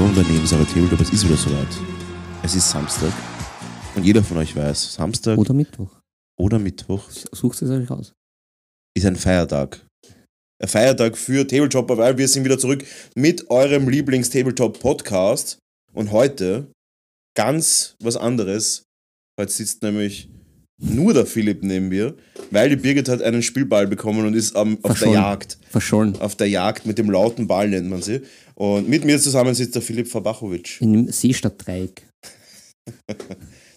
[0.00, 0.98] willkommen bei Nebensache Tabletop.
[1.02, 1.68] Es ist wieder soweit.
[2.42, 3.12] Es ist Samstag.
[3.94, 6.00] Und jeder von euch weiß, Samstag Oder Mittwoch.
[6.38, 8.14] oder Mittwoch Sucht es euch aus.
[8.96, 9.84] ist ein Feiertag.
[10.58, 12.82] Ein Feiertag für Tabletopper, weil wir sind wieder zurück
[13.14, 15.58] mit eurem Lieblings-Tabletop-Podcast.
[15.92, 16.72] Und heute
[17.36, 18.84] ganz was anderes.
[19.38, 20.30] Heute sitzt nämlich
[20.80, 22.14] nur der Philipp neben mir,
[22.50, 25.10] weil die Birgit hat einen Spielball bekommen und ist am, auf der.
[25.10, 25.58] Jagd.
[25.70, 26.16] Verschollen.
[26.20, 28.22] Auf der Jagd mit dem lauten Ball nennt man sie.
[28.54, 30.80] Und mit mir zusammen sitzt der Philipp Fabachowitsch.
[30.80, 32.06] In dem Seestadtdreieck.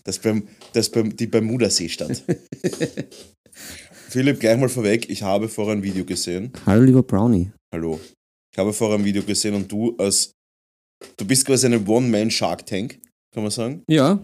[0.06, 2.24] Das beim, das beim, die Bermuda-Seestadt.
[4.10, 6.52] Philipp, gleich mal vorweg, ich habe vorher ein Video gesehen.
[6.66, 7.52] Hallo, lieber Brownie.
[7.74, 8.02] Hallo.
[8.52, 10.32] Ich habe vorher ein Video gesehen und du als.
[11.18, 13.00] Du bist quasi eine One-Man-Shark-Tank,
[13.34, 13.84] kann man sagen.
[13.90, 14.20] Ja.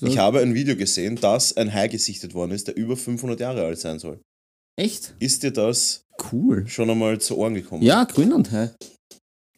[0.00, 0.06] So.
[0.06, 3.64] Ich habe ein Video gesehen, dass ein Hai gesichtet worden ist, der über 500 Jahre
[3.64, 4.20] alt sein soll.
[4.78, 5.14] Echt?
[5.18, 6.66] Ist dir das Cool.
[6.68, 7.82] schon einmal zu Ohren gekommen?
[7.82, 8.70] Ja, Grönland, hä?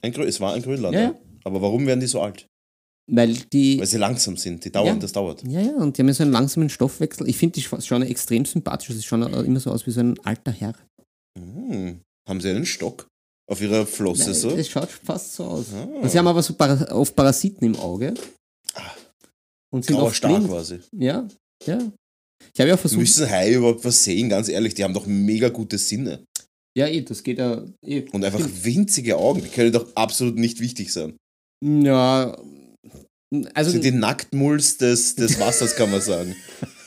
[0.03, 0.95] Ein Grö es war ein Grönland.
[0.95, 1.15] Ja.
[1.45, 2.47] Aber warum werden die so alt?
[3.13, 3.79] Weil die.
[3.79, 4.65] Weil sie langsam sind.
[4.65, 4.95] Die dauern, Ja.
[4.97, 5.43] das dauert.
[5.47, 7.29] Ja, ja, und die haben ja so einen langsamen Stoffwechsel.
[7.29, 8.95] Ich finde die sch- schauen extrem sympathisch.
[8.95, 10.75] Sie schauen immer so aus wie so ein alter Herr.
[11.39, 12.01] Hm.
[12.29, 13.07] Haben sie einen Stock
[13.51, 14.57] auf ihrer Flosse Nein, so?
[14.57, 15.67] Das schaut fast so aus.
[15.75, 15.83] Ah.
[16.01, 18.15] Und sie haben aber so Para oft Parasiten im Auge.
[19.73, 20.49] Und sind Grauer Star blind.
[20.49, 20.81] quasi.
[20.97, 21.29] Ja,
[21.67, 21.93] ja.
[22.55, 23.01] Ich habe ja versucht.
[23.01, 24.75] Müssen Haie überhaupt was sehen, ganz ehrlich?
[24.75, 26.25] Die haben doch mega gute Sinne.
[26.77, 27.65] Ja, eh, das geht ja.
[27.85, 28.05] Eh.
[28.13, 29.43] Und einfach winzige Augen.
[29.43, 31.17] Die können doch absolut nicht wichtig sein.
[31.65, 32.37] Ja.
[33.55, 36.35] Also, sind die Nacktmulls des, des Wassers, kann man sagen.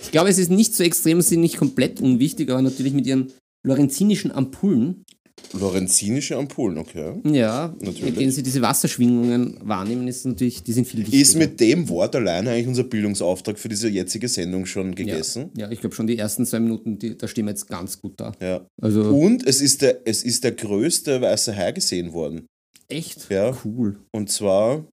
[0.00, 3.06] ich glaube, es ist nicht so extrem, sie sind nicht komplett unwichtig, aber natürlich mit
[3.06, 3.32] ihren
[3.64, 5.04] lorenzinischen Ampullen,
[5.52, 7.20] Lorenzinische Ampullen, okay.
[7.24, 8.02] ja, Natürlich.
[8.02, 11.20] mit denen sie diese Wasserschwingungen wahrnehmen, ist natürlich, die sind viel wichtiger.
[11.22, 15.50] Ist mit dem Wort alleine eigentlich unser Bildungsauftrag für diese jetzige Sendung schon gegessen?
[15.56, 18.14] Ja, ich glaube schon die ersten zwei Minuten, die, da stehen wir jetzt ganz gut
[18.16, 18.32] da.
[18.40, 18.66] Ja.
[18.82, 22.46] Also, Und es ist, der, es ist der größte weiße Hai gesehen worden.
[22.88, 23.56] echt Ja.
[23.64, 24.00] cool.
[24.12, 24.84] Und zwar,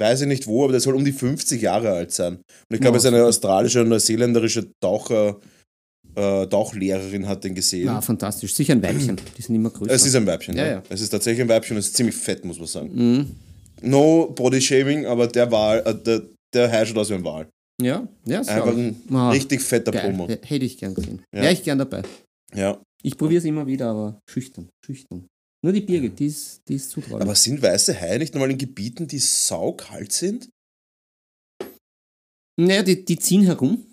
[0.00, 2.34] weiß ich nicht wo, aber der soll um die 50 Jahre alt sein.
[2.36, 2.42] Und
[2.74, 5.38] ich glaube, Ja, es ist eine australische und neuseeländerische Taucher,
[6.14, 7.86] äh, Tauchlehrerin hat den gesehen.
[7.86, 8.54] Ja, fantastisch.
[8.54, 9.18] Sicher ein Weibchen.
[9.36, 9.92] Die sind immer größer.
[9.92, 10.82] es ist ein Weibchen, ja, Ja, ja.
[10.88, 12.90] Es ist tatsächlich ein Weibchen und es ist ziemlich fett, muss man sagen.
[12.94, 13.30] mhm.
[13.84, 16.22] No Body Shaming, aber der Wal, äh, der,
[16.54, 17.48] der Hai schaut aus wie ein Wal.
[17.82, 18.50] Ja, ja, so.
[18.52, 20.02] Einfach ein Ah, richtig fetter Geil.
[20.10, 20.28] Promo.
[20.28, 21.22] Hätte ich gern gesehen.
[21.34, 21.42] Ja.
[21.42, 22.02] Wäre ich gern dabei.
[22.54, 22.80] Ja.
[23.02, 25.26] Ich probiere es immer wieder, aber schüchtern, schüchtern.
[25.64, 27.22] Nur die Birgit, die ist, die ist zutraulich.
[27.22, 30.48] Aber sind weiße Haie nicht normal in Gebieten, die saukalt sind?
[32.60, 33.84] Naja, die, die ziehen herum.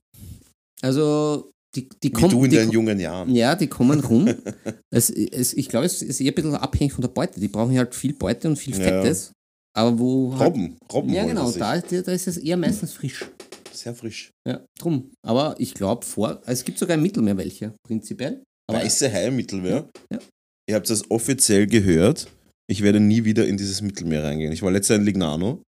[0.81, 2.31] Also, die, die Wie kommen.
[2.31, 3.33] du in deinen jungen Jahren.
[3.33, 4.27] Ja, die kommen rum.
[4.91, 7.39] es, es, ich glaube, es ist eher ein bisschen abhängig von der Beute.
[7.39, 8.83] Die brauchen halt viel Beute und viel Ja.
[8.83, 9.31] Fettes.
[9.77, 10.33] Aber wo.
[10.37, 13.25] Halt, Robben, Robben ja, genau, da, ist- da ist es eher meistens frisch.
[13.71, 14.31] Sehr frisch.
[14.47, 15.11] Ja, drum.
[15.25, 16.41] Aber ich glaube, vor.
[16.45, 18.43] Es gibt sogar im Mittelmeer welche, prinzipiell.
[18.69, 19.87] Aber Weiße Haie im Mittelmeer?
[20.11, 20.19] Ja.
[20.67, 22.27] Ihr habt das offiziell gehört.
[22.69, 24.51] Ich werde nie wieder in dieses Mittelmeer reingehen.
[24.51, 25.61] Ich war letztes Jahr in Lignano.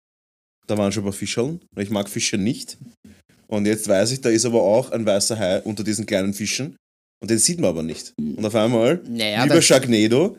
[0.67, 1.61] Da waren schon ein paar Fischeln.
[1.79, 2.77] Ich mag Fische nicht.
[3.51, 6.77] Und jetzt weiß ich, da ist aber auch ein weißer Hai unter diesen kleinen Fischen.
[7.23, 8.13] Und den sieht man aber nicht.
[8.19, 10.37] Und auf einmal, naja, lieber Sharknado,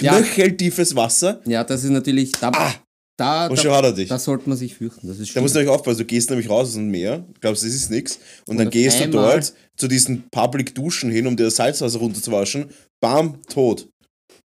[0.00, 0.14] Ja.
[0.14, 1.40] knöcheltiefes Wasser.
[1.44, 2.32] ja, das ist natürlich.
[2.32, 2.74] Da, Ah!
[3.18, 4.08] da, Und da, schon hat er dich.
[4.08, 5.06] da sollte man sich fürchten.
[5.08, 7.62] Das ist Da musst du nämlich aufpassen, du gehst nämlich raus aus dem Meer, glaubst,
[7.64, 11.36] das ist nichts, und Und dann gehst du dort zu diesen Public Duschen hin, um
[11.36, 13.88] dir das Salzwasser runterzuwaschen, bam, tot.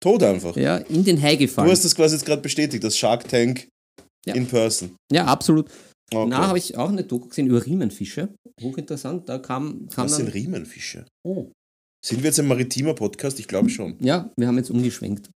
[0.02, 0.56] Tot einfach.
[0.56, 1.70] Ja, in den Hai Du gefallen.
[1.70, 3.68] hast das quasi jetzt gerade bestätigt, das Shark Tank
[4.26, 4.34] Ja.
[4.34, 4.94] in person.
[5.10, 5.70] Ja, absolut.
[6.12, 6.28] Okay.
[6.28, 8.34] Na, habe ich auch eine Doku gesehen über Riemenfische.
[8.60, 9.28] Hochinteressant.
[9.28, 10.26] Da kam, kam Was dann.
[10.26, 11.06] sind Riemenfische?
[11.24, 11.52] Oh.
[12.04, 13.38] Sind wir jetzt ein maritimer Podcast?
[13.38, 13.96] Ich glaube schon.
[14.00, 15.30] Ja, wir haben jetzt umgeschwenkt.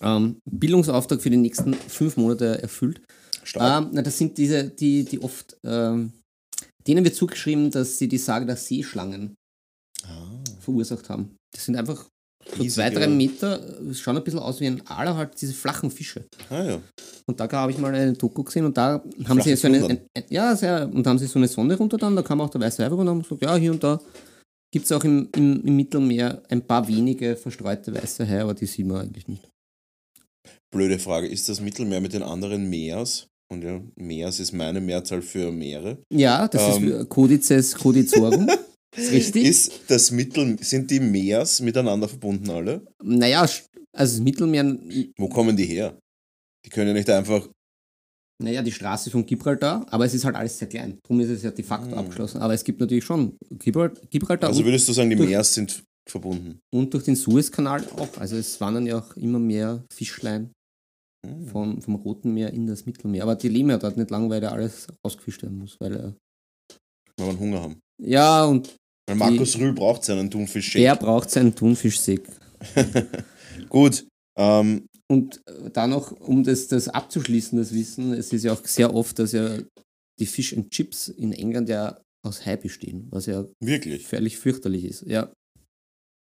[0.00, 3.02] Ähm, Bildungsauftrag für die nächsten fünf Monate erfüllt.
[3.42, 3.84] Stark.
[3.84, 6.12] Ähm, na, das sind diese, die, die oft, ähm,
[6.86, 9.34] denen wird zugeschrieben, dass sie die Sage der Seeschlangen
[10.04, 11.36] ah, verursacht haben.
[11.52, 12.06] Das sind einfach
[12.56, 13.60] so zwei, drei Meter,
[13.94, 16.24] schauen ein bisschen aus wie ein Aal, halt diese flachen Fische.
[16.50, 16.80] Ah, ja.
[17.26, 19.84] Und da habe ich mal eine Doku gesehen und da haben Flache sie so eine,
[19.84, 22.40] ein, ein, ja, sehr, und da haben sie so eine Sonde runter dann, da kam
[22.40, 24.00] auch der weiße runter und haben gesagt, ja, hier und da
[24.72, 28.66] gibt es auch im, im, im Mittelmeer ein paar wenige verstreute weiße Haie, aber die
[28.66, 29.48] sieht man eigentlich nicht.
[30.74, 31.28] Blöde Frage.
[31.28, 33.26] Ist das Mittelmeer mit den anderen Meers?
[33.52, 35.98] Und ja, Meers ist meine Mehrzahl für Meere.
[36.10, 36.88] Ja, das Ähm.
[36.88, 38.48] ist Codices Codizorum.
[38.96, 39.44] ist richtig.
[39.44, 42.84] Ist das Mittel, sind die Meers miteinander verbunden alle?
[43.02, 43.62] naja, also
[43.92, 44.64] das Mittelmeer,
[45.18, 45.98] Wo kommen die her?
[46.64, 47.48] Die können ja nicht einfach.
[48.42, 50.98] naja, die Straße von Gibraltar, aber es ist halt alles sehr klein.
[51.02, 51.98] Darum ist es ja de facto Hm.
[51.98, 52.40] abgeschlossen.
[52.40, 56.58] Aber es gibt natürlich schon Gibral- Gibraltar Also würdest du sagen, die Meers sind verbunden?
[56.74, 58.18] und durch den Suezkanal auch.
[58.18, 60.50] Also es wandern ja auch immer mehr Fischlein
[61.24, 61.46] Hm.
[61.46, 63.22] vom, vom Roten Meer in das Mittelmeer.
[63.22, 65.76] Aber die leben ja dort nicht lang, weil da alles ausgefischt werden muss.
[65.78, 66.12] Weil, äh,
[67.16, 67.80] Wenn wir Hunger haben.
[68.02, 68.74] ja, und
[69.08, 70.72] Weil Markus Rühl braucht seinen Thunfisch.
[70.74, 72.22] der braucht seinen Thunfischseg.
[73.68, 74.06] Gut,
[74.38, 78.64] Ähm, Und äh, da noch, um das, das abzuschließen, das Wissen, es ist ja auch
[78.64, 79.58] sehr oft, dass ja
[80.20, 84.06] die Fish and Chips in England ja aus Hai bestehen, was ja wirklich.
[84.06, 85.02] völlig fürchterlich ist.
[85.06, 85.32] Ja,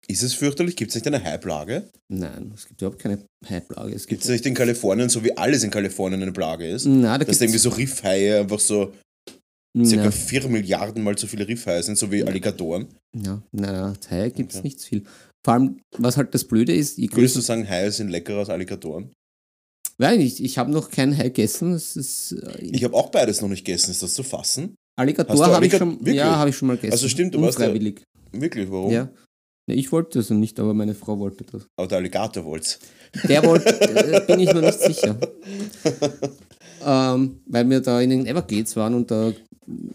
[0.07, 0.75] Ist es fürchterlich?
[0.75, 1.89] Gibt es nicht eine Haiplage?
[2.09, 3.93] nein, es gibt überhaupt keine Hai-Plage.
[3.93, 6.85] Es Gibt gibt es nicht in Kalifornien, so wie alles in Kalifornien eine Plage ist?
[6.85, 8.91] na, da da irgendwie so Riffhaie einfach so
[9.83, 12.87] circa na, 4 Milliarden mal so viele Riffhaie sind, so wie Alligatoren.
[13.15, 14.67] ja, na, Hai gibt es Okay.
[14.67, 15.03] nicht so viel.
[15.43, 18.49] Vor allem, was halt das Blöde ist, je Würdest du sagen, Haie sind leckerer als
[18.49, 19.11] Alligatoren?
[19.97, 21.73] Weiß nicht, ich habe noch kein Hai gegessen.
[21.73, 23.91] Es ist, äh, Ich habe auch beides noch nicht gegessen.
[23.91, 24.75] Ist das zu fassen?
[24.99, 26.91] Alligator habe ich schon, ja, habe ich schon mal gegessen.
[26.93, 27.73] Also stimmt, du warst ja-.
[27.73, 28.91] Wirklich, warum?
[28.91, 29.09] Ja.
[29.67, 29.75] ja.
[29.75, 31.65] Ich wollte das nicht, aber meine Frau wollte das.
[31.77, 32.79] Aber der Alligator wollt's.
[33.27, 35.17] Der wollte, äh, bin ich mir nicht sicher.
[36.85, 39.33] ähm, weil wir da in den Everglades waren und da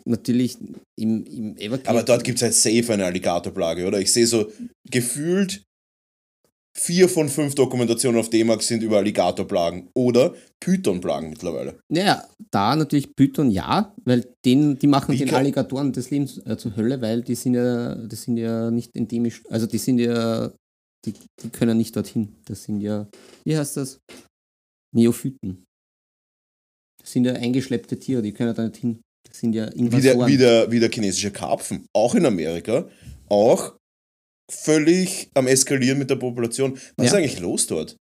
[0.04, 0.58] natürlich
[0.98, 1.88] im, im Everglades.
[1.88, 4.00] Aber dort gibt es halt safe eine Alligatorplage, oder?
[4.00, 4.50] Ich sehe so
[4.90, 5.64] gefühlt
[6.76, 11.78] vier von fünf Dokumentationen auf D-Max sind über Alligatorplagen oder Pythonplagen mittlerweile.
[11.90, 16.56] Naja, da natürlich Python ja, weil den, die machen Wie den Alligatoren das Leben äh,
[16.56, 20.52] zur Hölle, weil die sind ja, das sind ja nicht endemisch, also die sind ja,
[21.06, 22.36] die, die können nicht dorthin.
[22.44, 23.08] Das sind ja,
[23.44, 23.98] wie heißt das?
[24.94, 25.64] Neophyten.
[27.00, 29.00] Das sind ja eingeschleppte Tiere, die können da nicht hin.
[29.38, 30.28] Sind ja Wie der, Invasoren.
[30.32, 32.88] wie, der, wie der chinesische Karpfen, auch in Amerika,
[33.28, 33.74] auch
[34.50, 36.78] völlig am Eskalieren mit der Population.
[36.96, 37.18] Was ist Ja.
[37.18, 37.96] eigentlich los dort?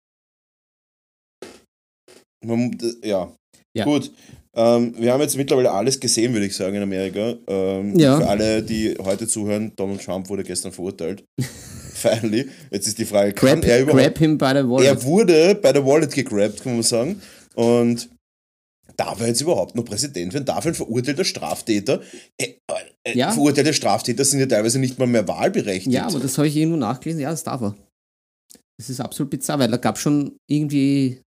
[2.45, 3.33] Man, ja.
[3.75, 3.85] Ja.
[3.85, 4.11] gut.
[4.55, 7.35] Ähm, wir haben jetzt mittlerweile alles gesehen, würde ich sagen, in Amerika.
[7.47, 8.17] Ähm, Ja.
[8.19, 11.23] Für alle, die heute zuhören, Donald Trump wurde gestern verurteilt.
[11.93, 12.49] Finally.
[12.69, 14.87] Jetzt ist die Frage, kann grab, er überhaupt grab him by the wallet.
[14.87, 17.19] er wurde bei der Wallet gegrabt, kann man sagen.
[17.55, 18.09] Und
[18.97, 20.45] darf er jetzt überhaupt noch Präsident werden?
[20.45, 22.01] Darf ein verurteilter Straftäter?
[22.37, 22.55] Äh,
[23.03, 23.31] äh, Ja.
[23.31, 25.93] Verurteilte Straftäter sind ja teilweise nicht mal mehr wahlberechtigt.
[25.93, 27.21] Ja, aber das habe ich irgendwo nachgelesen.
[27.21, 27.75] Ja, das darf er.
[28.77, 31.21] Das ist absolut bizarr, weil da gab schon irgendwie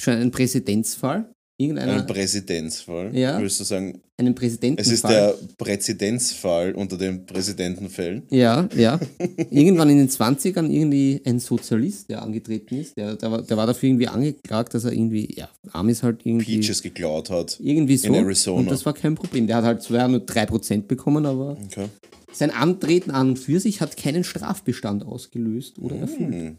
[0.00, 1.31] schon einen Präzedenzfall.
[1.58, 3.16] Irgendeiner, ein Präzedenzfall.
[3.16, 3.38] Ja.
[3.38, 4.92] Würdest du sagen, einen Präsidentenfall.
[4.92, 8.22] es ist der Präzedenzfall unter den Präsidentenfällen?
[8.30, 8.98] Ja, ja.
[9.50, 13.66] Irgendwann in den 20ern irgendwie ein Sozialist, der angetreten ist, der, der, war, der war
[13.66, 16.58] dafür irgendwie angeklagt, dass er irgendwie, ja, arm ist halt irgendwie.
[16.58, 17.58] Peaches geklaut hat.
[17.62, 18.08] Irgendwie so.
[18.08, 18.60] in Arizona.
[18.60, 19.46] Und das war kein Problem.
[19.46, 21.88] Der hat halt zwar nur 3% bekommen, aber Okay.
[22.32, 26.34] sein Antreten an und für sich hat keinen Strafbestand ausgelöst oder erfüllt.
[26.34, 26.56] Hm.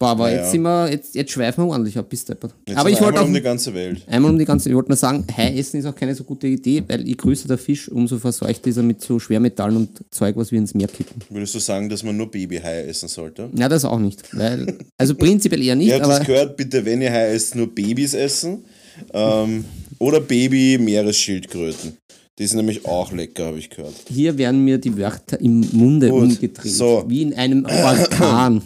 [0.00, 0.38] Boah, aber Naja.
[0.40, 2.54] jetzt sind wir, jetzt, jetzt schweifen wir ordentlich ab, bis deppert.
[2.66, 4.00] Jetzt Aber ich wollte einmal auch um die ganze Welt.
[4.08, 6.46] einmal um die ganze, ich wollte nur sagen, Hai essen ist auch keine so gute
[6.46, 10.36] Idee, weil je größer der Fisch, umso verseucht ist er mit so Schwermetallen und Zeug,
[10.36, 11.20] was wir ins Meer kippen.
[11.28, 13.50] Würdest du sagen, dass man nur Babyhaie essen sollte?
[13.54, 14.22] Ja, das auch nicht.
[14.34, 17.54] Weil, also prinzipiell eher nicht, Ihr habt aber das gehört, bitte, wenn ihr Hai esst,
[17.54, 18.64] nur Babys essen.
[19.12, 19.66] Ähm,
[19.98, 21.96] oder Baby-Meeresschildkröten.
[22.38, 23.92] Die sind nämlich auch lecker, habe ich gehört.
[24.08, 26.72] hier werden mir die Wörter im Munde Gut, umgedreht.
[26.72, 27.04] so.
[27.06, 28.62] Wie in einem Orkan.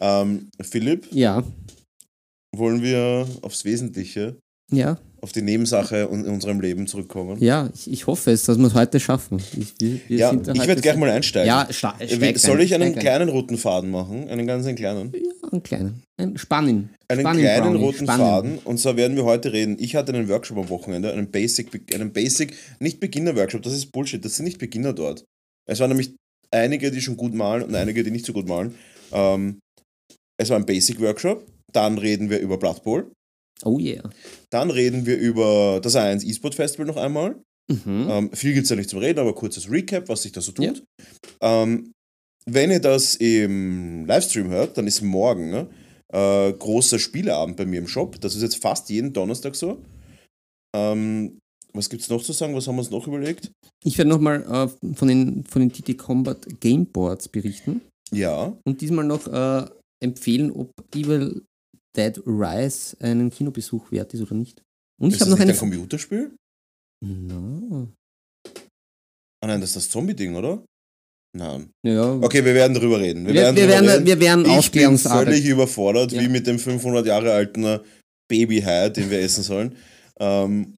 [0.00, 1.44] Ähm, Philipp, Ja,
[2.56, 4.36] wollen wir aufs Wesentliche,
[4.72, 7.36] ja, auf die Nebensache in unserem Leben zurückkommen?
[7.42, 7.68] ja.
[7.74, 9.38] Ich, ich hoffe es, dass wir es heute schaffen.
[9.58, 11.46] Ich, wir, wir Ja, ich werde gleich mal einsteigen.
[11.46, 14.28] Ja, steig Soll ich einen kleinen roten Faden machen?
[14.30, 15.12] Einen ganz einen kleinen?
[15.14, 16.02] Ja, einen kleinen.
[16.16, 16.88] Ein Spannin.
[17.08, 18.26] Einen Spannin kleinen Brownie, roten Spannin.
[18.26, 18.58] Faden.
[18.64, 19.76] Und zwar werden wir heute reden.
[19.78, 24.24] Ich hatte einen Workshop am Wochenende, einen Basic, einen Basic, nicht Beginner-Workshop, das ist Bullshit,
[24.24, 25.24] das sind nicht Beginner dort.
[25.68, 26.14] Es waren nämlich
[26.50, 28.74] einige, die schon gut malen und einige, die nicht so gut malen.
[29.12, 29.58] Ähm,
[30.40, 31.46] es war ein Basic-Workshop.
[31.72, 33.12] Dann reden wir über Blood Bowl.
[33.64, 34.08] Oh yeah.
[34.50, 37.36] Dann reden wir über das A1 E-Sport Festival noch einmal.
[37.70, 38.08] Mhm.
[38.08, 40.52] Ähm, viel gibt es ja nicht zum Reden, aber kurzes Recap, was sich da so
[40.52, 40.82] tut.
[41.40, 41.92] Ähm,
[42.46, 45.68] wenn ihr das im Livestream hört, dann ist morgen ne,
[46.12, 48.20] äh, großer Spieleabend bei mir im Shop.
[48.20, 49.78] Das ist jetzt fast jeden Donnerstag so.
[50.74, 51.38] Ähm,
[51.72, 52.54] was gibt es noch zu sagen?
[52.54, 53.52] Was haben wir uns noch überlegt?
[53.84, 59.04] Ich werde nochmal äh, von den, von den TT Combat Gameboards berichten Ja, und diesmal
[59.04, 59.66] noch äh,
[60.02, 61.44] empfehlen, ob Evil
[61.96, 64.62] Dead Rise einen Kinobesuch wert ist oder nicht.
[65.00, 65.70] Und ich ist das habe noch nicht eine.
[65.70, 66.36] ein Computerspiel?
[67.04, 67.88] No.
[69.42, 70.62] Ah nein, das ist das Zombie-Ding, oder?
[71.36, 71.70] Nein.
[71.86, 73.26] Ja, Okay, wir werden drüber reden.
[73.26, 74.06] wir, wir, werden, reden.
[74.06, 76.20] wir werden Ich bin völlig überfordert, Ja.
[76.20, 77.80] wie mit dem 500 Jahre alten äh,
[78.28, 79.76] Babyhai, den wir essen sollen.
[80.18, 80.74] Ähm,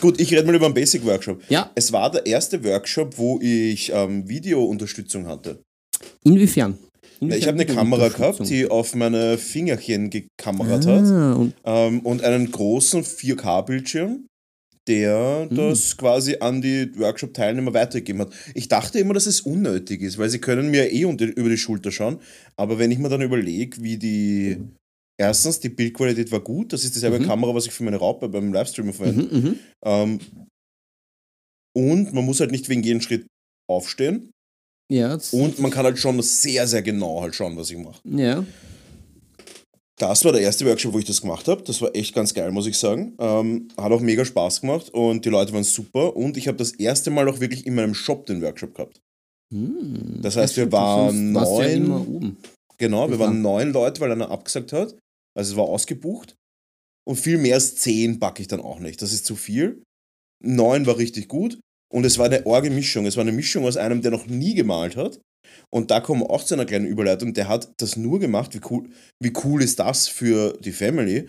[0.00, 1.42] gut, ich rede mal über einen Basic-Workshop.
[1.48, 5.62] Ja, Es war der erste Workshop, wo ich ähm, Videounterstützung hatte.
[6.24, 6.78] inwiefern?
[7.20, 12.22] Ich habe eine Kamera gehabt, die auf meine Fingerchen gekamerat hat ah, und ähm, und
[12.24, 14.26] einen großen 4K-Bildschirm,
[14.88, 15.56] der Mhm.
[15.56, 18.32] das quasi an die Workshop-Teilnehmer weitergegeben hat.
[18.54, 21.56] Ich dachte immer, dass es unnötig ist, weil sie können mir eh unter, über die
[21.58, 22.18] Schulter schauen.
[22.56, 24.58] Aber wenn ich mir dann überlege, wie die...
[25.18, 26.74] Erstens, die Bildqualität war gut.
[26.74, 27.24] Das ist dieselbe Mhm.
[27.26, 29.22] Kamera, was ich für meine Raupe beim Livestreamer verwende.
[29.34, 29.58] mhm, mhm.
[29.84, 30.20] Ähm,
[31.74, 33.26] und man muss halt nicht wegen jedem Schritt
[33.68, 34.30] aufstehen.
[34.90, 38.00] Ja, Und man kann halt schon sehr, sehr genau halt schauen, was ich mache.
[38.04, 38.44] ja.
[39.98, 41.62] Das war der erste Workshop, wo ich das gemacht habe.
[41.62, 43.14] Das war echt ganz geil, muss ich sagen.
[43.18, 46.14] Ähm, hat auch mega Spaß gemacht und die Leute waren super.
[46.14, 49.00] Und ich habe das erste Mal auch wirklich in meinem Shop den Workshop gehabt.
[49.54, 52.36] Hm, Das heißt, wir waren ja neun- oben.
[52.76, 53.20] Genau, wir Ja.
[53.24, 54.94] waren neun Leute, weil einer abgesagt hat.
[55.34, 56.34] Also es war ausgebucht.
[57.08, 59.00] Und viel mehr als zehn packe ich dann auch nicht.
[59.00, 59.82] Das ist zu viel.
[60.44, 61.58] Neun war richtig gut.
[61.92, 63.06] Und es war eine orge Mischung.
[63.06, 65.20] Es war eine Mischung aus einem, der noch nie gemalt hat.
[65.70, 67.34] Und da kommen wir auch zu einer kleinen Überleitung.
[67.34, 68.54] Der hat das nur gemacht.
[68.54, 68.88] Wie cool,
[69.22, 71.28] wie cool ist das für die Family?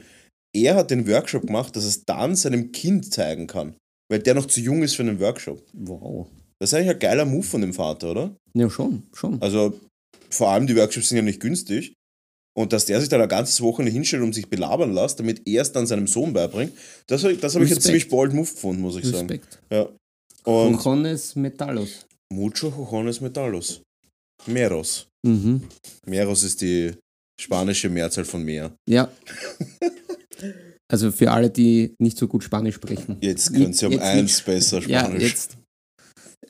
[0.55, 3.75] Er hat den Workshop gemacht, dass es dann seinem Kind zeigen kann.
[4.09, 5.61] Weil der noch zu jung ist für einen Workshop.
[5.73, 6.27] Wow.
[6.59, 8.35] Das ist eigentlich ein geiler Move von dem Vater, oder?
[8.53, 9.41] Ja, schon, schon.
[9.41, 9.79] Also
[10.29, 11.93] vor allem die Workshops sind ja nicht günstig.
[12.57, 15.61] Und dass der sich dann ein ganzes Wochenende hinstellt und sich belabern lässt, damit er
[15.61, 16.73] es dann seinem Sohn beibringt,
[17.05, 17.83] das, das habe ich Respekt.
[17.83, 19.29] ziemlich bold Move gefunden, muss ich sagen.
[19.29, 19.59] Respekt.
[19.69, 19.87] Ja.
[20.47, 22.05] Und Cojones Metallos.
[22.31, 23.81] mucho cojones metallos.
[24.45, 25.07] Meros.
[25.25, 25.61] Mhm.
[26.05, 26.93] Meros ist die
[27.39, 28.73] spanische Mehrzahl von Meer.
[28.89, 29.09] Ja.
[30.89, 33.17] Also für alle, die nicht so gut Spanisch sprechen.
[33.19, 35.23] Jetzt können sie um eins besser Ja, Spanisch.
[35.23, 35.57] jetzt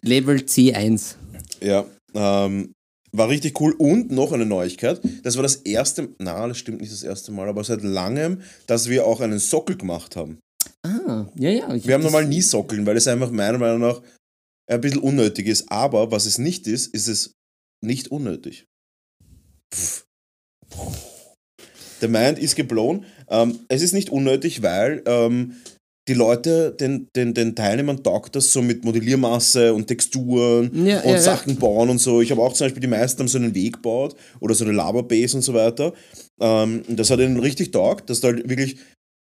[0.04, 1.16] Level C1.
[1.60, 2.72] Ja, ähm,
[3.12, 3.74] war richtig cool.
[3.80, 5.02] Und noch eine Neuigkeit.
[5.24, 8.90] Das war das erste, na, das stimmt nicht das erste Mal, aber seit langem, dass
[8.90, 10.38] wir auch einen Sockel gemacht haben.
[11.36, 11.74] Ja, ja.
[11.74, 14.02] ich Wir haben normal nie Sockeln, weil es einfach meiner Meinung nach
[14.70, 15.72] ein bisschen unnötig ist.
[15.72, 17.34] Aber was es nicht ist, ist es
[17.84, 18.66] nicht unnötig.
[19.74, 20.06] Pff.
[22.02, 23.06] Der Mind ist geblown.
[23.30, 25.56] Ähm, es ist nicht unnötig, weil ähm,
[26.08, 31.10] die Leute, den, den, den Teilnehmern taugt das so mit Modelliermasse und Texturen Ja, und
[31.10, 31.20] ja, ja.
[31.20, 32.22] Sachen bauen und so.
[32.22, 34.74] Ich habe auch zum Beispiel, die meisten haben so einen Weg gebaut oder so eine
[34.74, 35.94] Lava-Base und so weiter.
[36.40, 38.78] Ähm, das hat ihnen richtig taugt, dass da halt wirklich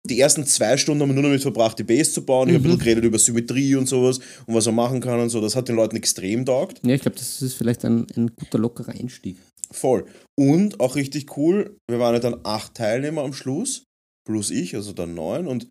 [0.06, 2.48] die ersten zwei Stunden haben wir nur damit verbracht, die Base zu bauen.
[2.50, 5.30] Ich habe ein bisschen geredet über Symmetrie und sowas und was man machen kann und
[5.30, 5.42] so.
[5.42, 6.80] Das hat den Leuten extrem taugt.
[6.86, 9.38] Ja, ich glaube, das ist vielleicht ein, ein guter, lockerer Einstieg.
[9.72, 10.06] Voll.
[10.40, 13.84] Und auch richtig cool, wir waren ja dann acht Teilnehmer am Schluss,
[14.28, 15.48] plus ich, also dann neun.
[15.48, 15.68] Und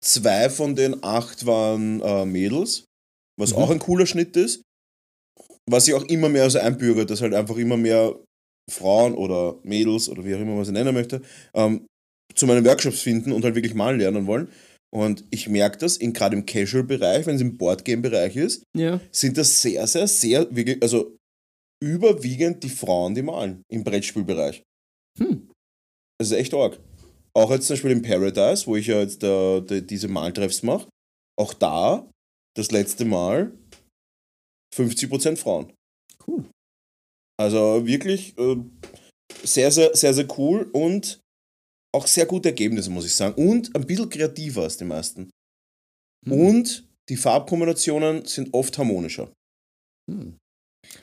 [0.00, 2.84] zwei von den acht waren äh, Mädels,
[3.38, 3.56] was Mhm.
[3.58, 4.62] auch ein cooler Schnitt ist.
[5.68, 8.14] Was sich auch immer mehr so einbürgert, dass halt einfach immer mehr
[8.70, 11.22] Frauen oder Mädels oder wie auch immer man sie nennen möchte,
[11.54, 11.86] ähm,
[12.34, 14.48] zu meinen Workshops finden und halt wirklich malen lernen wollen.
[14.94, 19.00] Und ich merke das, in, gerade im Casual-Bereich, wenn es im Boardgame-Bereich ist, Ja.
[19.10, 21.16] sind das sehr, sehr, sehr, wirklich, also
[21.82, 24.62] überwiegend die Frauen, die malen im Brettspielbereich.
[25.18, 25.50] Hm.
[26.18, 26.78] Das ist echt arg.
[27.34, 30.88] Auch jetzt zum Beispiel im Paradise, wo ich ja jetzt äh, die, diese Maltreffs mache,
[31.38, 32.08] auch da
[32.56, 33.52] das letzte Mal
[34.74, 35.72] 50% Frauen.
[36.26, 36.46] Cool.
[37.38, 38.56] Also wirklich äh,
[39.44, 41.20] sehr, sehr, sehr, sehr cool und
[41.94, 43.34] auch sehr gute Ergebnisse, muss ich sagen.
[43.34, 45.30] Und ein bisschen kreativer als die meisten.
[46.26, 46.32] Hm.
[46.32, 49.32] Und die Farbkombinationen sind oft harmonischer.
[50.10, 50.36] Hm.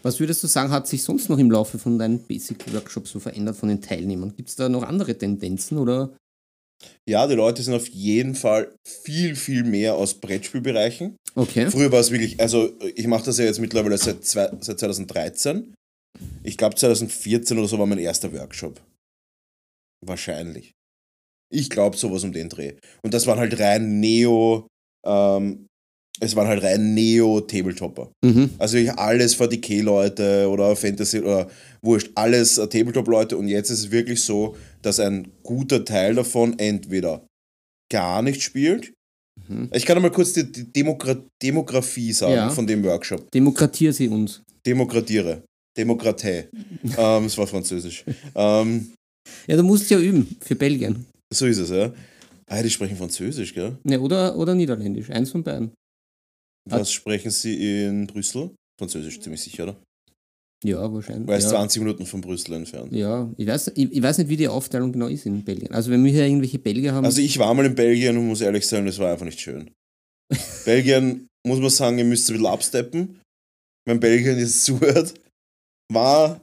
[0.01, 3.57] Was würdest du sagen, hat sich sonst noch im Laufe von deinen Basic-Workshops so verändert
[3.57, 4.33] von den Teilnehmern?
[4.35, 6.15] Gibt es da noch andere Tendenzen oder?
[7.07, 11.15] Ja, die Leute sind auf jeden Fall viel, viel mehr aus Brettspielbereichen.
[11.35, 11.69] Okay.
[11.69, 15.73] Früher war es wirklich, also ich mache das ja jetzt mittlerweile seit, zwei, seit 2013.
[16.43, 18.81] Ich glaube 2014 oder so war mein erster Workshop.
[20.05, 20.71] Wahrscheinlich.
[21.51, 22.73] Ich glaube sowas um den Dreh.
[23.03, 24.67] Und das waren halt rein Neo,
[25.05, 25.67] ähm,
[26.19, 28.11] es waren halt rein Neo-Tabletopper.
[28.23, 28.51] Mhm.
[28.59, 31.49] Also ich alles 40k-Leute oder Fantasy oder
[31.81, 36.57] wurscht, alles äh, Tabletop-Leute und jetzt ist es wirklich so, dass ein guter Teil davon
[36.59, 37.25] entweder
[37.91, 38.93] gar nicht spielt.
[39.47, 39.69] Mhm.
[39.73, 42.49] Ich kann mal kurz die, die Demogra Demografie sagen Ja.
[42.49, 43.29] von dem Workshop.
[43.31, 44.41] Demokratier sie uns.
[44.65, 45.43] Demokratiere.
[45.77, 46.43] Demokratie.
[46.97, 48.05] ähm, das war französisch.
[48.35, 48.93] ähm,
[49.47, 51.05] Ja, du musst ja üben für Belgien.
[51.33, 51.93] so ist es, ja.
[52.47, 53.77] Ah, die sprechen Französisch, gell?
[53.83, 55.09] Ne, oder, oder Niederländisch.
[55.09, 55.71] Eins von beiden.
[56.69, 58.51] Was sprechen sie in Brüssel?
[58.79, 59.75] Französisch, ziemlich sicher, oder?
[60.63, 61.27] Ja, wahrscheinlich.
[61.27, 61.51] Weil es ja.
[61.51, 62.93] 20 Minuten von Brüssel entfernt.
[62.93, 65.71] Ja, ich weiß, ich, ich weiß nicht, wie die Aufteilung genau ist in Belgien.
[65.73, 67.05] Also wenn wir hier irgendwelche Belgier haben.
[67.05, 69.71] Also ich war mal in Belgien und muss ehrlich sagen, das war einfach nicht schön.
[70.65, 73.19] Belgien, muss man sagen, ihr müsst ein bisschen absteppen.
[73.85, 75.13] Wenn Belgien jetzt zuhört,
[75.91, 76.41] war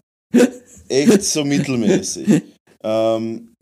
[0.88, 2.42] echt so mittelmäßig.
[2.82, 3.52] Ähm,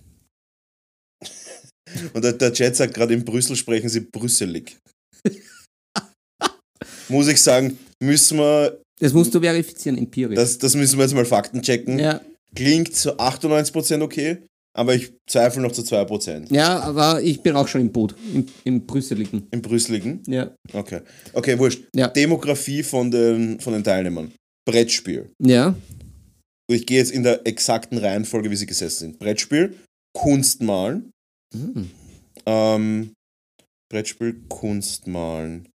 [2.15, 4.79] und der, der Chat sagt gerade, in Brüssel sprechen sie brüsselig.
[7.09, 10.37] muss ich sagen, müssen wir, das musst du verifizieren, empirisch.
[10.37, 11.99] das, das müssen wir jetzt mal Fakten checken.
[11.99, 12.21] ja,
[12.55, 14.39] Klingt zu 98% okay,
[14.77, 16.53] aber ich zweifle noch zu 2%.
[16.55, 18.15] ja, aber ich bin auch schon im Boot.
[18.33, 19.47] Im, im Brüsseligen.
[19.51, 20.23] Im Brüsseligen.
[20.27, 20.55] Ja.
[20.73, 21.01] Okay.
[21.33, 21.85] Okay, wurscht.
[21.95, 22.09] Ja.
[22.09, 24.33] Demografie von den, von den Teilnehmern.
[24.65, 25.31] Brettspiel.
[25.43, 25.75] Ja.
[26.71, 29.19] Ich gehe jetzt in der exakten Reihenfolge, wie sie gesessen sind.
[29.19, 29.79] Brettspiel,
[30.15, 31.11] Kunst malen.
[31.55, 31.91] Hm.
[32.45, 33.15] Ähm,
[33.91, 35.69] Brettspiel, Kunst malen.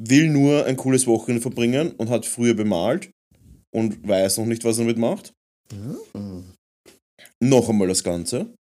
[0.00, 3.10] Will nur ein cooles Wochenende verbringen und hat früher bemalt
[3.72, 5.32] und weiß noch nicht, was er damit macht.
[5.70, 6.42] Ah.
[7.42, 8.54] noch einmal das Ganze.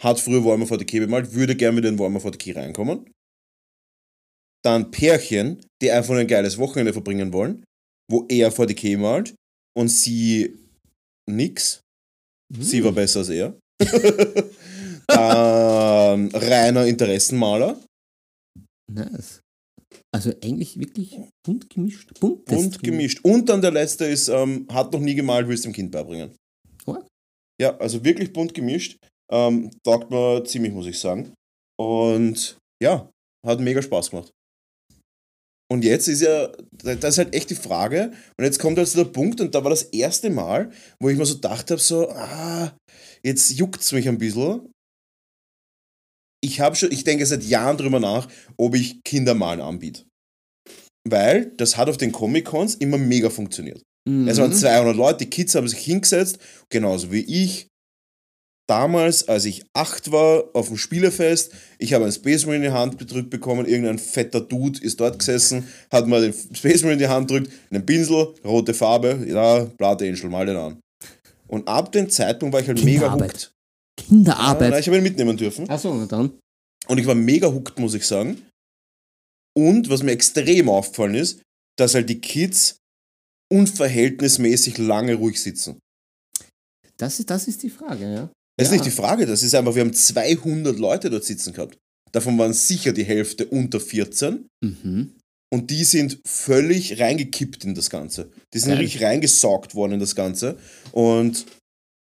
[0.00, 3.10] Hat früher Warhammer 40k bemalt, würde gerne wieder in Warhammer 40k reinkommen.
[4.64, 7.64] Dann Pärchen, die einfach ein geiles Wochenende verbringen wollen,
[8.10, 9.34] wo er 40k malt
[9.76, 10.58] und sie
[11.30, 11.80] nix.
[12.58, 13.58] Sie war besser als er.
[15.06, 17.80] Dann reiner Interessenmaler.
[18.92, 19.40] Nice.
[20.14, 22.18] Also eigentlich wirklich bunt gemischt.
[22.20, 23.20] Bunt, Bunt gemischt.
[23.22, 26.36] Und dann der letzte ist, ähm, hat noch nie gemalt, will es dem Kind beibringen.
[26.86, 26.98] Oh.
[27.60, 28.98] Ja, also wirklich bunt gemischt.
[29.30, 31.32] Ähm, taugt mir ziemlich, muss ich sagen.
[31.80, 33.10] Und ja,
[33.46, 34.30] hat mega Spaß gemacht.
[35.70, 38.12] Und jetzt ist ja, das ist halt echt die Frage.
[38.38, 41.24] Und jetzt kommt also der Punkt, und da war das erste Mal, wo ich mir
[41.24, 42.76] so gedacht habe: so, ah,
[43.22, 44.70] jetzt juckt es mich ein bisschen.
[46.44, 48.28] Ich habe schon, ich denke seit Jahren drüber nach,
[48.58, 50.04] ob ich Kindermalen anbiete.
[51.08, 53.82] Weil das hat auf den Comic-Cons immer mega funktioniert.
[54.08, 54.28] Mhm.
[54.28, 56.38] Es waren 200 Leute, die Kids haben sich hingesetzt,
[56.68, 57.68] genauso wie ich.
[58.72, 62.78] Damals, als ich acht war, auf dem Spielefest, ich habe einen Space Marine in die
[62.78, 66.98] Hand gedrückt bekommen, irgendein fetter Dude ist dort gesessen, hat mal den Space Marine in
[67.00, 70.80] die Hand gedrückt, einen Pinsel, rote Farbe, ja, Blood Angel, mal den an.
[71.48, 73.32] Und ab dem Zeitpunkt war ich halt mega Kinderarbeit.
[73.32, 73.52] hooked.
[74.00, 74.70] Ja, Kinderarbeit.
[74.70, 75.68] nein, ich habe ihn mitnehmen dürfen.
[75.68, 76.38] Achso, na dann.
[76.86, 78.40] Und ich war mega hooked, muss ich sagen.
[79.54, 81.42] Und was mir extrem aufgefallen ist,
[81.76, 82.76] dass halt die Kids
[83.52, 85.78] unverhältnismäßig lange ruhig sitzen.
[86.96, 88.30] Das ist, das ist die Frage, ja.
[88.56, 88.76] Das ist Ja.
[88.78, 91.78] nicht die Frage, das ist einfach, wir haben 200 Leute dort sitzen gehabt.
[92.12, 95.12] Davon waren sicher die Hälfte unter 14 Mhm.
[95.52, 98.30] und die sind völlig reingekippt in das Ganze.
[98.52, 100.58] Die sind richtig reingesaugt worden in das Ganze
[100.92, 101.46] und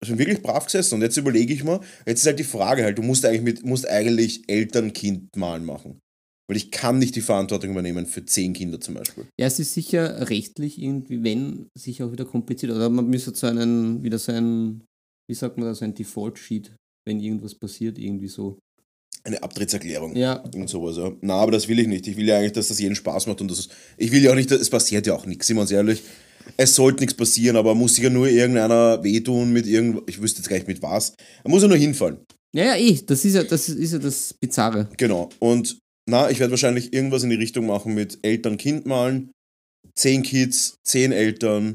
[0.04, 0.96] sind wirklich brav gesessen.
[0.96, 3.64] Und jetzt überlege ich mir, jetzt ist halt die Frage halt, du musst eigentlich, mit,
[3.64, 5.98] musst eigentlich Eltern-Kind malen machen.
[6.48, 9.24] Weil ich kann nicht die Verantwortung übernehmen für 10 Kinder zum Beispiel.
[9.40, 12.70] Ja, es ist sicher rechtlich irgendwie, wenn, sicher auch wieder kompliziert.
[12.72, 14.84] Oder man müsste so einen, wieder so ein,
[15.28, 16.74] wie sagt man das, ein Default-Sheet,
[17.06, 18.58] wenn irgendwas passiert, irgendwie so.
[19.24, 20.14] Eine Abtrittserklärung.
[20.14, 21.12] Ja, Irgend sowas, ja.
[21.20, 22.06] Na, aber das will ich nicht.
[22.06, 23.68] Ich will ja eigentlich, dass das jeden Spaß macht und das.
[23.96, 26.02] Ich will ja auch nicht, es passiert ja auch nichts, sind wir uns ehrlich.
[26.56, 30.08] Es sollte nichts passieren, aber muss sich ja nur irgendeiner wehtun mit irgend.
[30.08, 31.14] Ich wüsste jetzt gar nicht mit was.
[31.42, 32.18] Er muss ja nur hinfallen.
[32.54, 34.88] ja, ja, eh, das ist ja das, ist ja das Bizarre.
[34.96, 35.28] Genau.
[35.40, 35.76] Und
[36.08, 39.32] na, ich werde wahrscheinlich irgendwas in die Richtung machen mit Eltern-Kind malen.
[39.96, 41.74] Zehn Kids, zehn Eltern,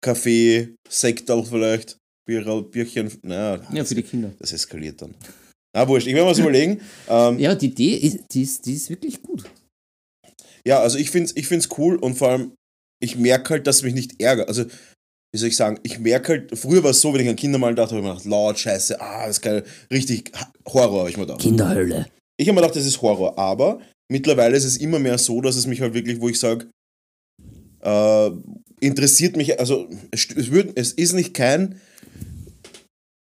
[0.00, 1.96] Kaffee, Sekt auch vielleicht,
[2.28, 3.10] Bier, Bierchen.
[3.22, 4.30] Na, Ja, für die Kinder.
[4.38, 5.14] das eskaliert dann.
[5.74, 6.06] Na, wurscht.
[6.06, 6.80] Ich werde mir was überlegen.
[7.08, 9.44] Ähm, Ja, die Idee ist, die ist, die ist wirklich gut.
[10.66, 12.52] Ja, also ich finde es ich find's cool und vor allem,
[13.02, 14.48] ich merke halt, dass es mich nicht ärgert.
[14.48, 17.36] Also, wie soll ich sagen, ich merke halt, früher war es so, wenn ich an
[17.36, 20.32] Kinder mal dachte, habe ich mir gedacht, laut, scheiße, ah, das ist geil, richtig
[20.66, 21.40] Horror, habe ich mir gedacht.
[21.40, 22.08] Kinderhölle.
[22.36, 25.56] Ich habe mir gedacht, das ist Horror, aber mittlerweile ist es immer mehr so, dass
[25.56, 26.68] es mich halt wirklich, wo ich sage,
[27.80, 28.30] äh,
[28.80, 31.80] interessiert mich, also es, würd, es ist nicht kein,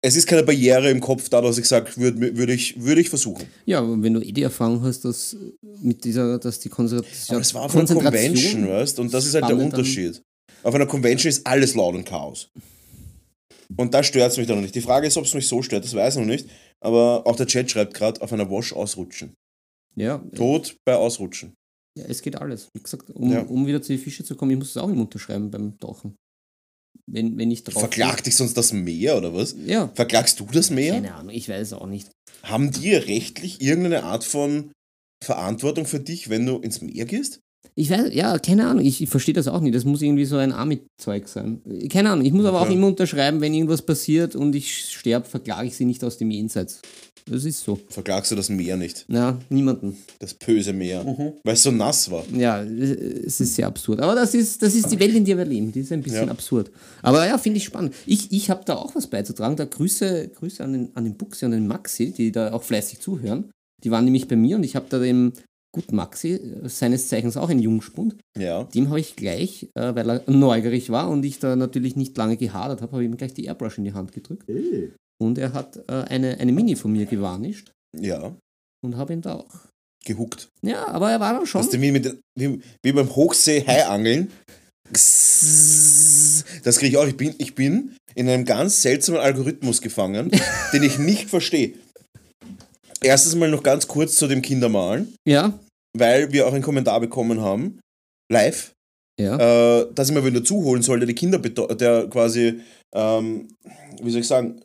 [0.03, 3.09] es ist keine Barriere im Kopf da, dass ich sage, würde würd ich, würd ich
[3.09, 3.47] versuchen.
[3.65, 5.37] Ja, aber wenn du eh die Erfahrung hast, dass
[5.83, 7.37] mit dieser, dass die Konzentration.
[7.37, 10.23] Aber es war auf einer Convention, weißt und das ist halt der Unterschied.
[10.63, 12.51] Auf einer Convention ist alles laut und Chaos.
[13.77, 14.75] Und da stört es mich dann noch nicht.
[14.75, 16.49] Die Frage ist, ob es mich so stört, das weiß ich noch nicht.
[16.81, 19.35] Aber auch der Chat schreibt gerade, auf einer Wash ausrutschen.
[19.97, 21.55] Ja, Tod bei Ausrutschen.
[21.99, 22.69] Ja, es geht alles.
[22.75, 23.43] Wie gesagt, um, Ja.
[23.43, 26.17] um wieder zu den Fische zu kommen, ich muss es auch immer unterschreiben beim Tauchen.
[27.07, 27.81] Wenn, wenn ich drauf.
[27.81, 29.55] Verklagt dich sonst das Meer oder was?
[29.67, 29.89] Ja.
[29.95, 30.95] Verklagst du das Meer?
[30.95, 32.11] Keine Ahnung, ich weiß auch nicht.
[32.43, 34.73] Haben die rechtlich irgendeine Art von
[35.23, 37.41] Verantwortung für dich, wenn du ins Meer gehst?
[37.75, 39.75] Ich weiß, ja, keine Ahnung, ich, ich verstehe das auch nicht.
[39.75, 41.61] Das muss irgendwie so ein Army-Zeug sein.
[41.91, 42.75] Keine Ahnung, ich muss aber auch Okay.
[42.75, 46.81] immer unterschreiben, wenn irgendwas passiert und ich sterbe, verklage ich sie nicht aus dem Jenseits.
[47.27, 47.81] Das ist so.
[47.89, 49.07] Verklagst du das Meer nicht?
[49.09, 49.97] Na, niemanden.
[50.19, 51.03] Das böse Meer.
[51.05, 51.33] Mhm.
[51.43, 52.23] Weil es so nass war.
[52.37, 54.01] Ja, es ist sehr absurd.
[54.03, 55.73] Aber das ist, das ist die Welt, in der wir leben.
[55.73, 56.31] Die ist ein bisschen Ja.
[56.31, 56.71] absurd.
[57.01, 57.95] Aber ja, finde ich spannend.
[58.05, 59.57] Ich, ich habe da auch was beizutragen.
[59.57, 63.01] Da Grüße, Grüße an den, an den Buxi und den Maxi, die da auch fleißig
[63.01, 63.51] zuhören.
[63.83, 65.33] Die waren nämlich bei mir und ich habe da dem
[65.75, 68.65] guten Maxi, äh, seines Zeichens auch ein Jungspund, Ja.
[68.65, 72.37] dem habe ich gleich, äh, weil er neugierig war und ich da natürlich nicht lange
[72.39, 74.45] gehadert habe, habe ich ihm gleich die Airbrush in die Hand gedrückt.
[75.23, 78.35] Und er hat äh, eine, eine Mini von mir gewarnischt Ja.
[78.85, 79.55] und habe ihn da auch.
[80.07, 80.49] Gehuckt.
[80.63, 81.63] Ja, aber er war dann schon.
[81.63, 84.31] Dass du wie, mit, den- wie, wie beim Hochsee-Hai-Angeln.
[86.63, 87.07] Das kriege ich auch.
[87.07, 90.31] Ich bin, ich bin in einem ganz seltsamen Algorithmus gefangen,
[90.73, 91.73] den ich nicht verstehe.
[93.01, 95.59] Erstens mal noch ganz kurz zu dem Kindermalen, Ja,
[95.97, 97.81] weil wir auch einen Kommentar bekommen haben,
[98.33, 98.73] live,
[99.21, 99.37] ja.
[99.81, 102.61] äh, dass ich mir wieder zuholen soll, der die Kinder, der quasi,
[102.95, 103.49] ähm,
[104.03, 104.61] wie soll ich sagen,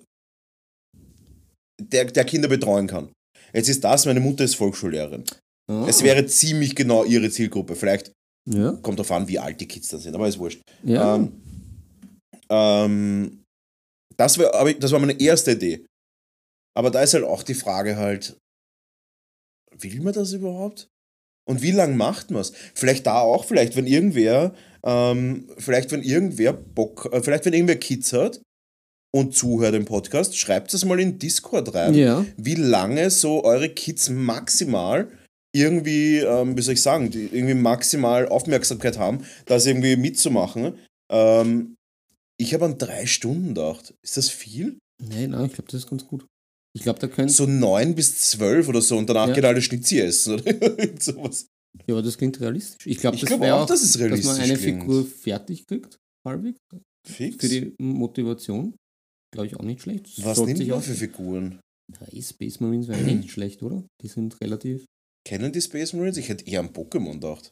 [1.81, 3.11] der, der Kinder betreuen kann.
[3.53, 5.23] Jetzt ist das, meine Mutter ist Volksschullehrerin.
[5.71, 5.85] Ah.
[5.87, 7.75] Es wäre ziemlich genau ihre Zielgruppe.
[7.75, 8.11] Vielleicht
[8.47, 10.61] Ja, kommt darauf an, wie alt die Kids dann sind, aber ist wurscht.
[10.83, 11.15] ja.
[11.15, 11.41] Ähm,
[12.51, 13.43] ähm,
[14.17, 15.85] Das, wär, aber das war meine erste Idee.
[16.75, 18.35] Aber da ist halt auch die Frage halt,
[19.77, 20.87] will man das überhaupt?
[21.49, 22.53] Und wie lange macht man es?
[22.75, 27.77] Vielleicht da auch, vielleicht wenn irgendwer, ähm, vielleicht wenn irgendwer Bock, äh, vielleicht wenn irgendwer
[27.77, 28.39] Kids hat
[29.11, 32.23] und zuhört im Podcast, schreibt es mal in Discord rein, Ja.
[32.37, 35.11] wie lange so eure Kids maximal
[35.55, 40.75] irgendwie, ähm, wie soll ich sagen, die irgendwie maximal Aufmerksamkeit haben, das irgendwie mitzumachen.
[41.11, 41.75] Ähm,
[42.37, 43.95] ich habe an drei Stunden gedacht.
[44.03, 44.77] Ist das viel?
[45.01, 46.25] Nein, nein, ich glaube, das ist ganz gut.
[46.79, 47.29] Ich glaube, da können.
[47.29, 49.33] So neun bis zwölf oder so und danach Ja.
[49.35, 50.43] geht alle Schnitzi essen oder
[50.99, 51.47] sowas.
[51.87, 52.87] Ja, aber das klingt realistisch.
[52.87, 54.81] Ich glaube, das glaube wäre auch, auch, dass es dass realistisch man eine klingt.
[54.81, 56.57] Figur fertig kriegt, halbwegs.
[57.07, 57.35] Fix.
[57.45, 58.75] Für die Motivation.
[59.33, 60.05] Glaube ich auch nicht schlecht.
[60.17, 61.59] Das Was sollte nimmt man auch- für Figuren?
[62.13, 63.83] Ja, Space Marines wäre nicht schlecht, oder?
[64.01, 64.85] Die sind relativ.
[65.27, 66.17] Kennen die Space Marines?
[66.17, 67.51] Ich hätte eher an Pokémon gedacht.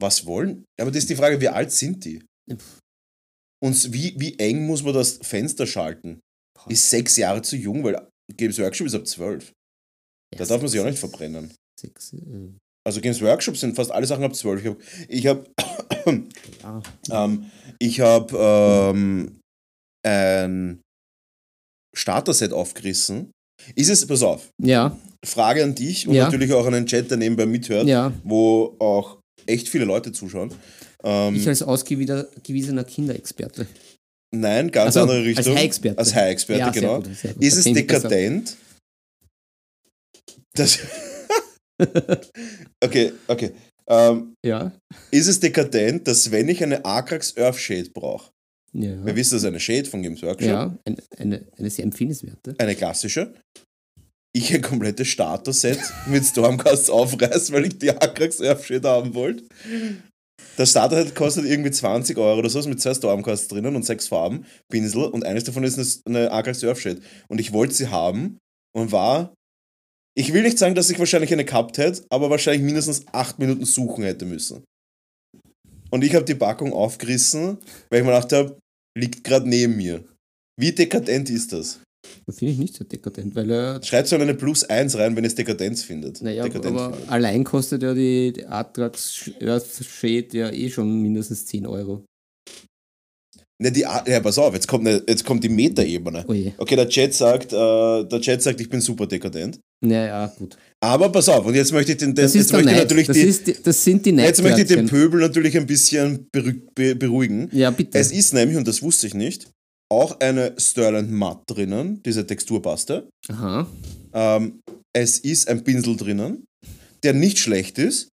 [0.00, 0.64] Was wollen?
[0.80, 2.22] Aber das ist die Frage, wie alt sind die?
[3.62, 6.20] Und wie, wie eng muss man das Fenster schalten?
[6.68, 9.52] Ist sechs Jahre zu jung, weil Games Workshop ist ab zwölf.
[10.36, 11.52] Da darf man sich auch nicht verbrennen.
[11.80, 12.48] Sechs, äh,
[12.86, 14.60] Also Games Workshop sind fast alle Sachen ab zwölf.
[14.60, 15.46] Ich habe ich hab,
[16.62, 17.24] ja.
[17.24, 19.38] ähm, ich hab, ähm,
[20.04, 20.80] ein
[21.96, 23.30] Starter-Set aufgerissen.
[23.74, 26.24] Ist es, pass auf, ja, Frage an dich und Ja.
[26.24, 28.12] natürlich auch an den Chat, der nebenbei mithört, ja.
[28.22, 30.52] wo auch echt viele Leute zuschauen.
[31.02, 33.66] Ähm, Ich als ausgewiesener Kinderexperte.
[34.40, 35.56] Nein, ganz Also, andere als Richtung.
[35.56, 35.98] High-Experte.
[35.98, 36.96] Als High-Experte, Ja, genau.
[37.02, 37.42] gut, gut.
[37.42, 38.56] Ist es dekadent?
[40.54, 40.78] Das
[42.82, 43.50] okay, okay.
[43.88, 44.72] Ähm, Ja.
[45.10, 48.30] ist es dekadent, dass wenn ich eine Akrax Earth-Shade brauche,
[48.72, 49.04] Ja.
[49.04, 50.78] wir wissen, das ist eine Shade von Games Workshop, ja.
[50.84, 52.54] Eine, eine, eine sehr empfehlenswerte.
[52.58, 53.34] eine klassische,
[54.34, 59.44] ich ein komplettes Starter-Set mit Stormcasts aufreiß, weil ich die Akrax Earth-Shade haben wollte.
[60.56, 64.46] Das Starter-Set kostet irgendwie 20 Euro oder so, mit zwei Stormcasts drinnen und sechs Farben,
[64.70, 67.00] Pinsel und eines davon ist eine, eine Akrax Earth-Shade.
[67.28, 68.38] Und ich wollte sie haben
[68.74, 69.34] und war
[70.18, 73.66] ich will nicht sagen, dass ich wahrscheinlich eine gehabt hätte, aber wahrscheinlich mindestens acht Minuten
[73.66, 74.64] suchen hätte müssen.
[75.90, 77.58] Und ich habe die Packung aufgerissen,
[77.90, 78.58] weil ich mir gedacht habe,
[78.98, 80.02] liegt gerade neben mir.
[80.58, 81.80] Wie dekadent ist das?
[82.26, 83.82] Das finde ich nicht so dekadent, weil er.
[83.82, 86.22] Schreibt so eine Plus 1 rein, wenn es Dekadenz findet.
[86.22, 87.10] Naja, dekadent aber findet.
[87.10, 92.04] allein kostet ja die, die Atrax Earth Shade ja eh schon mindestens 10 Euro.
[93.58, 96.24] Ne, die, ja, pass auf, jetzt kommt, ne, jetzt kommt die Metaebene.
[96.28, 96.52] Oh je.
[96.58, 97.56] Okay, der Chat sagt, äh,
[98.04, 99.58] der Chat sagt, ich bin super dekadent.
[99.82, 100.58] Naja, gut.
[100.80, 103.16] Aber pass auf, und jetzt möchte ich den, den Das jetzt möchte ich natürlich Das,
[103.16, 104.86] die, ist die, das sind die jetzt möchte ich den.
[104.86, 106.26] Pöbel natürlich ein bisschen
[106.74, 107.48] beruhigen.
[107.52, 107.98] Ja, bitte.
[107.98, 109.48] Es ist nämlich, und das wusste ich nicht,
[109.90, 113.08] auch eine Sterling Matt drinnen, diese Texturpaste.
[113.28, 113.66] Aha.
[114.12, 114.60] Ähm,
[114.92, 116.44] es ist ein Pinsel drinnen,
[117.02, 118.08] der nicht schlecht ist.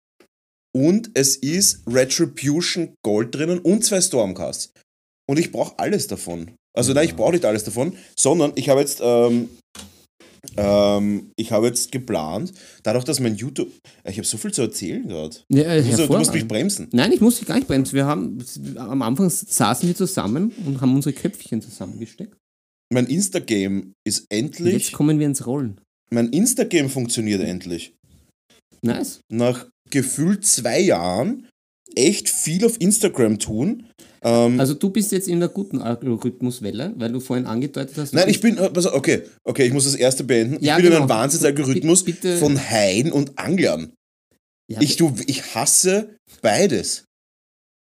[0.75, 4.71] Und es ist Retribution Gold drinnen und zwei Stormcasts.
[5.29, 6.55] Und ich brauche alles davon.
[6.75, 9.49] Also nein, ich brauche nicht alles davon, sondern ich habe jetzt, ähm,
[10.57, 12.51] ähm, ich habe jetzt geplant,
[12.83, 13.71] dadurch, dass mein YouTube,
[14.05, 15.35] ich habe so viel zu erzählen gerade.
[15.49, 16.87] Ja, Du, äh, musst- du musst mich bremsen.
[16.91, 17.93] Nein, ich muss dich gar nicht bremsen.
[17.93, 18.43] Wir haben,
[18.77, 22.35] am Anfang saßen wir zusammen und haben unsere Köpfchen zusammengesteckt.
[22.93, 25.81] Mein Instagame ist Und endlich, jetzt kommen wir ins Rollen.
[26.11, 27.93] mein Instagame funktioniert endlich.
[28.81, 29.21] Nice.
[29.31, 31.47] Nach gefühlt zwei Jahren
[31.95, 33.87] echt viel auf Instagram tun.
[34.23, 38.13] Ähm, Also du bist jetzt in einer guten Algorithmuswelle, weil du vorhin angedeutet hast.
[38.13, 40.63] Nein, ich bin, auf, okay, okay, ich muss das erste beenden.
[40.63, 41.01] Ja, ich bin in genau.
[41.03, 42.03] einem Wahnsinnsalgorithmus
[42.39, 43.93] von Haien und Anglern.
[44.71, 47.05] Ja, Ich, du, ich hasse beides.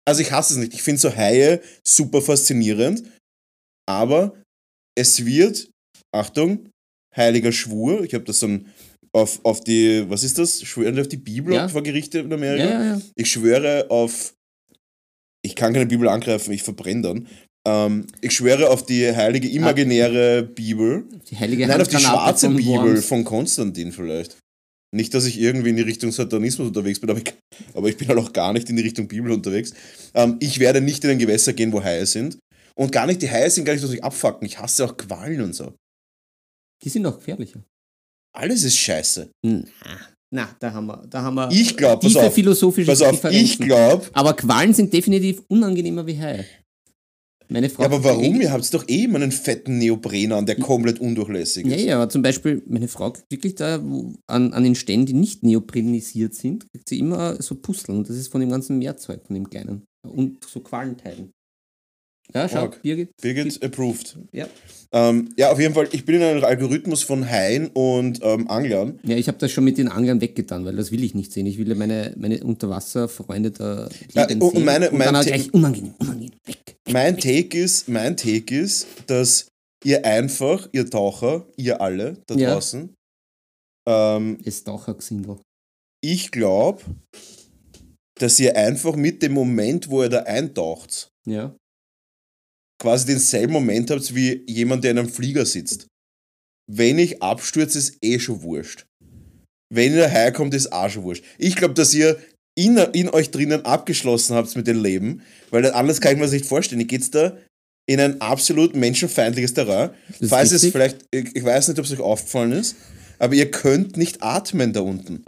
[0.07, 0.75] Also ich hasse es nicht.
[0.75, 3.05] Ich finde so Haie super faszinierend,
[3.89, 4.35] aber
[4.99, 5.71] es wird,
[6.13, 6.69] Achtung,
[7.17, 8.67] heiliger Schwur, ich habe das dann
[9.13, 10.63] auf, auf die, was ist das?
[10.63, 11.69] Schwören auf die Bibel Ja.
[11.69, 12.65] vor Gerichte in Amerika?
[12.65, 13.03] ja, ja, ja.
[13.15, 14.35] Ich schwöre auf.
[15.45, 17.29] Ich kann keine Bibel angreifen, ich verbrenne dann.
[17.67, 21.05] Ähm, ich schwöre auf die heilige imaginäre Bibel.
[21.31, 23.07] Die heilige Nein, auf die schwarze Bibel Worms.
[23.07, 24.39] von Konstantin vielleicht.
[24.95, 27.35] Nicht, dass ich irgendwie in die Richtung Satanismus unterwegs bin, aber ich,
[27.75, 29.73] aber ich bin halt auch gar nicht in die Richtung Bibel unterwegs.
[30.15, 32.39] Ähm, ich werde nicht in ein Gewässer gehen, wo Haie sind.
[32.75, 34.47] Und gar nicht, die Haie sind gar nicht, dass ich abfacken.
[34.47, 35.75] Ich hasse auch Quallen und so.
[36.83, 37.65] Die sind noch gefährlicher.
[38.35, 39.31] Alles ist scheiße.
[39.45, 39.63] Na,
[40.33, 43.23] na da haben wir, da haben wir Ich glaube, pass tiefe auf, philosophische pass auf,
[43.31, 46.45] ich glaube, Aber Qualen sind definitiv unangenehmer wie Haie.
[47.49, 48.37] Meine Frau ja, aber warum?
[48.37, 51.85] Ja, Ihr habt doch eh immer einen fetten Neopren an, der komplett undurchlässig ist.
[51.85, 55.13] ja, aber zum Beispiel, meine Frau kriegt wirklich da wo, an, an den Stellen, die
[55.13, 57.99] nicht neoprenisiert sind, kriegt sie immer so Pusteln.
[57.99, 59.83] Und das ist von dem ganzen Meerzeug, von dem Kleinen.
[60.03, 61.31] Und so Qualenteilen.
[62.35, 62.81] Ja, schau, Arg.
[62.83, 63.11] Birgit.
[63.21, 64.17] Birgit approved.
[64.33, 64.47] Ja,
[64.95, 69.01] Ähm, ja, auf jeden Fall, ich bin in einem Algorithmus von Haien und ähm, Anglern.
[69.05, 71.47] ja ich habe das schon mit den Anglern weggetan, weil das will ich nicht sehen.
[71.47, 74.65] Ich will ja meine, meine Unterwasserfreunde da Ja, und sehen.
[74.65, 76.77] meine- und mein dann The- gleich unangenehm, unangenehm, weg, weg.
[76.93, 79.49] mein Take ist, mein Take ist, dass
[79.85, 82.53] ihr einfach, ihr Taucher, ihr alle da Ja.
[82.55, 82.95] draußen,
[83.89, 85.39] ähm, Es Taucher Gesindel.
[86.03, 86.83] ich glaube,
[88.21, 91.55] dass ihr einfach mit dem Moment, wo ihr da eintaucht, Ja.
[92.83, 95.87] Quasi denselben Moment habt wie jemand, der in einem Flieger sitzt.
[96.71, 98.87] Wenn ich abstürze, ist eh schon wurscht.
[99.73, 101.25] Wenn ihr herkommt, ist auch schon wurscht.
[101.39, 102.19] Ich glaube, dass ihr
[102.55, 106.33] in, in euch drinnen abgeschlossen habt mit dem Leben, weil anders kann ich mir das
[106.33, 106.81] nicht vorstellen.
[106.81, 107.37] Ihr geht da
[107.87, 109.91] in ein absolut menschenfeindliches Terrain.
[110.29, 112.77] Falls es vielleicht, ich ich weiß nicht, ob es euch aufgefallen ist,
[113.19, 115.23] aber ihr könnt nicht atmen da unten.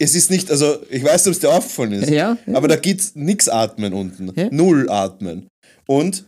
[0.00, 2.10] Es ist nicht, also ich weiß nicht, ob es dir aufgefallen ist.
[2.10, 2.54] Ja, ja.
[2.54, 4.32] Aber da gibt's nix atmen unten.
[4.34, 4.48] Hä?
[4.50, 5.46] Null atmen.
[5.86, 6.24] Und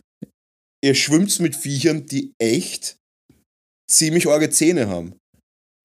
[0.83, 2.97] ihr schwimmt mit Viechern, die echt
[3.89, 5.13] ziemlich arge Zähne haben.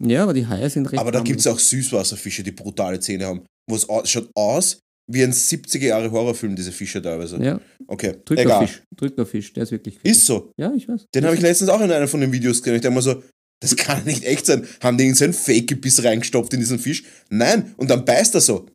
[0.05, 1.29] Ja, aber die Haie sind recht Aber da harmlos.
[1.33, 3.45] gibt's auch Süßwasserfische, die brutale Zähne haben.
[3.69, 4.79] Wo es au- schaut aus
[5.11, 7.43] wie ein 70er Jahre Horrorfilm, diese Fische teilweise.
[7.43, 8.17] Ja, Okay.
[8.25, 8.83] Drückerfisch.
[8.97, 10.19] Drückerfisch, der ist wirklich fies.
[10.19, 10.53] Ist so.
[10.59, 11.07] Ja, ich weiß.
[11.15, 12.77] Den habe ich letztens auch in einem von den Videos gesehen.
[12.77, 13.23] Ich denke mal so,
[13.61, 14.67] das kann nicht echt sein.
[14.83, 17.05] Haben die in so ein Fake-Gebiss reingestopft in diesen Fisch?
[17.31, 17.75] Nein.
[17.79, 18.67] Und dann beißt er so.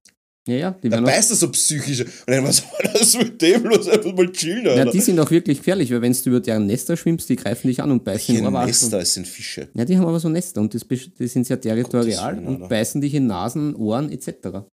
[0.46, 2.02] Ja, ja, die, werden auch, beißt er so psychisch.
[2.02, 3.88] Und dann was soll das mit dem los?
[3.88, 6.98] Einfach mal chillen, ja, die sind auch wirklich gefährlich, weil wenn du über deren Nester
[6.98, 8.68] schwimmst, die greifen dich an und beißen in Ohrwaschen.
[8.68, 9.70] Nester, es sind Fische.
[9.74, 13.00] Ja, die haben aber so Nester und das, die sind sehr territorial Willen, und beißen
[13.00, 14.66] dich in Nasen, Ohren etc.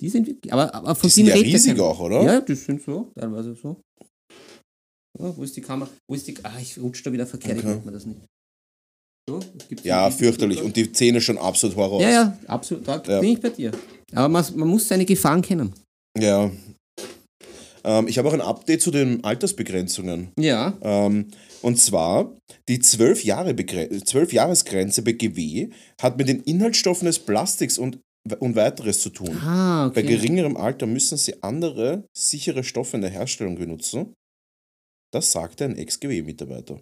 [0.00, 1.84] Die sind wirklich, aber, aber von Die sind ja riesig keiner.
[1.84, 2.22] auch, oder?
[2.22, 3.76] Ja, die sind so, teilweise so.
[5.18, 5.90] Ja, wo ist die Kamera?
[6.08, 6.34] Wo ist die.
[6.44, 7.74] Ah, ich rutsche da wieder verkehrt, ich Okay.
[7.74, 8.20] merke mir das nicht.
[9.28, 9.38] So,
[9.82, 10.62] Ja, fürchterlich.
[10.62, 12.00] Und die Zähne schon absolut Horror.
[12.00, 13.20] Ja, ja, absolut, da Ja.
[13.20, 13.70] bin ich bei dir.
[14.14, 15.72] Aber man, man muss seine Gefahren kennen.
[16.18, 16.50] ja.
[17.82, 20.32] Ähm, ich habe auch ein Update zu den Altersbegrenzungen.
[20.38, 20.76] Ja.
[20.82, 21.28] Ähm,
[21.62, 22.30] und zwar,
[22.68, 25.70] die 12 Jahre Begre- 12 Jahresgrenze bei GW
[26.02, 27.98] hat mit den Inhaltsstoffen des Plastiks und,
[28.38, 29.34] und weiteres zu tun.
[29.42, 30.14] Ah, Bei okay.
[30.14, 34.12] geringerem Alter müssen sie andere, sichere Stoffe in der Herstellung benutzen.
[35.10, 36.80] Das sagte ein Ex-GW-Mitarbeiter.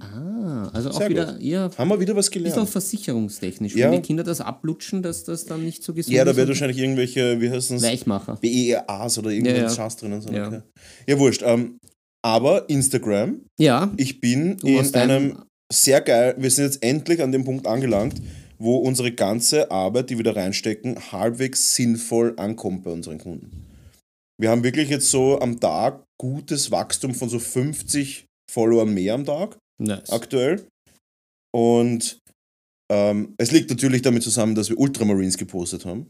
[0.00, 1.70] Ah, also auch Sehr wieder eher.
[1.76, 2.68] Haben wir wieder was Ist auch gelernt?
[2.68, 3.74] versicherungstechnisch.
[3.74, 3.90] Ja.
[3.90, 6.48] Wenn die Kinder das ablutschen, dass das dann nicht so gesund Ja, da ist wird
[6.48, 7.82] wahrscheinlich irgendwelche, wie heißt das?
[7.82, 8.36] Weichmacher.
[8.36, 9.70] BEAs oder irgendwas Ja, ja.
[9.70, 10.34] Schatz drinnen sind.
[10.34, 10.48] Ja.
[10.48, 10.60] Okay.
[11.06, 11.42] Ja, wurscht.
[11.44, 11.78] Ähm,
[12.22, 17.32] aber Instagram, Ja, ich bin du in einem sehr geil, wir sind jetzt endlich an
[17.32, 18.20] dem Punkt angelangt,
[18.58, 23.66] wo unsere ganze Arbeit, die wir da reinstecken, halbwegs sinnvoll ankommt bei unseren Kunden.
[24.38, 29.24] Wir haben wirklich jetzt so am Tag gutes Wachstum von so 50 Followern mehr am
[29.24, 30.10] Tag Nice.
[30.10, 30.66] aktuell.
[31.54, 32.18] Und
[32.92, 36.08] ähm, es liegt natürlich damit zusammen, dass wir Ultramarines gepostet haben,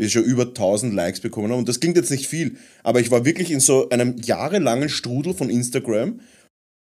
[0.00, 1.58] die schon über 1000 Likes bekommen haben.
[1.58, 5.34] Und das klingt jetzt nicht viel, aber ich war wirklich in so einem jahrelangen Strudel
[5.34, 6.20] von Instagram,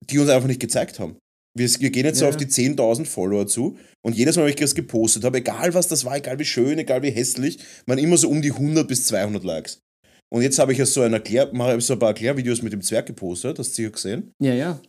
[0.09, 1.17] die uns einfach nicht gezeigt haben.
[1.57, 2.29] Wir, wir gehen jetzt so Ja.
[2.29, 5.87] auf die 10.000 Follower zu und jedes Mal, wenn ich das gepostet habe, egal was
[5.87, 9.05] das war, egal wie schön, egal wie hässlich, waren immer so um die 100 bis
[9.07, 9.79] 200 Likes.
[10.31, 12.81] Und jetzt habe ich ja so ein, Erklär, mache so ein paar Erklärvideos mit dem
[12.81, 14.31] Zwerg gepostet, hast du sicher gesehen.
[14.41, 14.79] Ja, ja.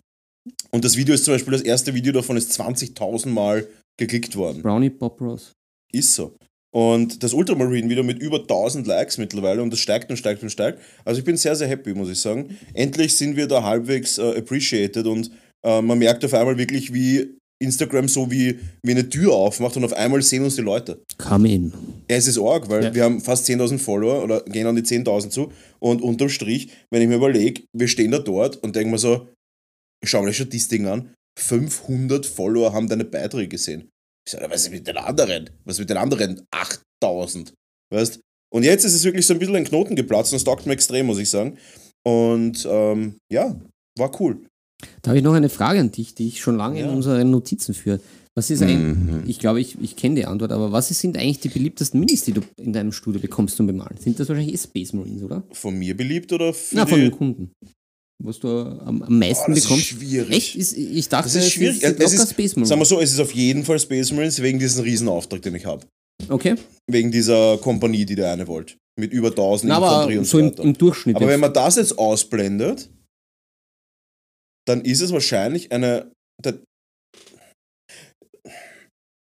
[0.70, 3.66] Und das Video ist zum Beispiel, das erste Video davon ist 20.000 Mal
[3.98, 4.62] geklickt worden.
[4.62, 5.52] Brownie Pop Rose.
[5.92, 6.34] Ist so.
[6.72, 10.78] Und das Ultramarine-Video mit über 1000 Likes mittlerweile und das steigt und steigt und steigt.
[11.04, 12.56] Also ich bin sehr, sehr happy, muss ich sagen.
[12.74, 15.30] Endlich sind wir da halbwegs äh, appreciated und
[15.66, 19.84] äh, man merkt auf einmal wirklich, wie Instagram so wie, wie eine Tür aufmacht und
[19.84, 21.02] auf einmal sehen uns die Leute.
[21.18, 21.72] Come in.
[22.06, 22.94] Es ist arg, weil Ja.
[22.94, 27.02] wir haben fast 10.000 Follower oder gehen an die 10.000 zu und unterm Strich, wenn
[27.02, 29.26] ich mir überlege, wir stehen da dort und denken mir so,
[30.02, 33.88] ich schau mir die Statistiken an, 500 Follower haben deine Beiträge gesehen.
[34.26, 35.50] Ich sage, was ist mit den anderen?
[35.64, 37.52] Was ist mit den anderen 8.000?
[37.92, 38.20] Weißt?
[38.52, 40.72] Und jetzt ist es wirklich so ein bisschen ein Knoten geplatzt und es taugt mir
[40.72, 41.56] extrem, muss ich sagen.
[42.04, 43.58] Und ähm, ja,
[43.98, 44.44] war cool.
[45.02, 46.86] Da habe ich noch eine Frage an dich, die ich schon lange Ja.
[46.88, 48.00] in unseren Notizen führe.
[48.36, 49.24] Was ist ein, Mhm.
[49.26, 52.32] ich glaube, ich, ich kenne die Antwort, aber was sind eigentlich die beliebtesten Minis, die
[52.32, 53.96] du in deinem Studio bekommst zum Bemalen?
[53.98, 55.42] Sind das wahrscheinlich eh Space Marines, oder?
[55.52, 57.52] Von mir beliebt oder für Na, von den Kunden.
[58.22, 59.86] Was du am, am meisten Oh, das ist bekommst.
[59.86, 60.36] schwierig.
[60.36, 60.56] Echt?
[60.56, 61.82] Ist, ich dachte, Das ist schwierig.
[61.82, 62.68] es ist Es ist, Space Marines.
[62.68, 65.64] sagen wir so, es ist auf jeden Fall Space Marines wegen diesem Riesenauftrag, den ich
[65.64, 65.86] habe.
[66.28, 66.56] Okay.
[66.86, 68.76] Wegen dieser Kompanie, die der eine wollte.
[68.98, 70.62] Mit über 1000 Na, Infanterie und so im, weiter.
[70.64, 71.16] im Durchschnitt.
[71.16, 71.32] aber jetzt.
[71.32, 72.90] wenn man das jetzt ausblendet,
[74.68, 76.12] dann ist es wahrscheinlich eine.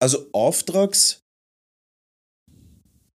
[0.01, 1.21] Also Auftrags.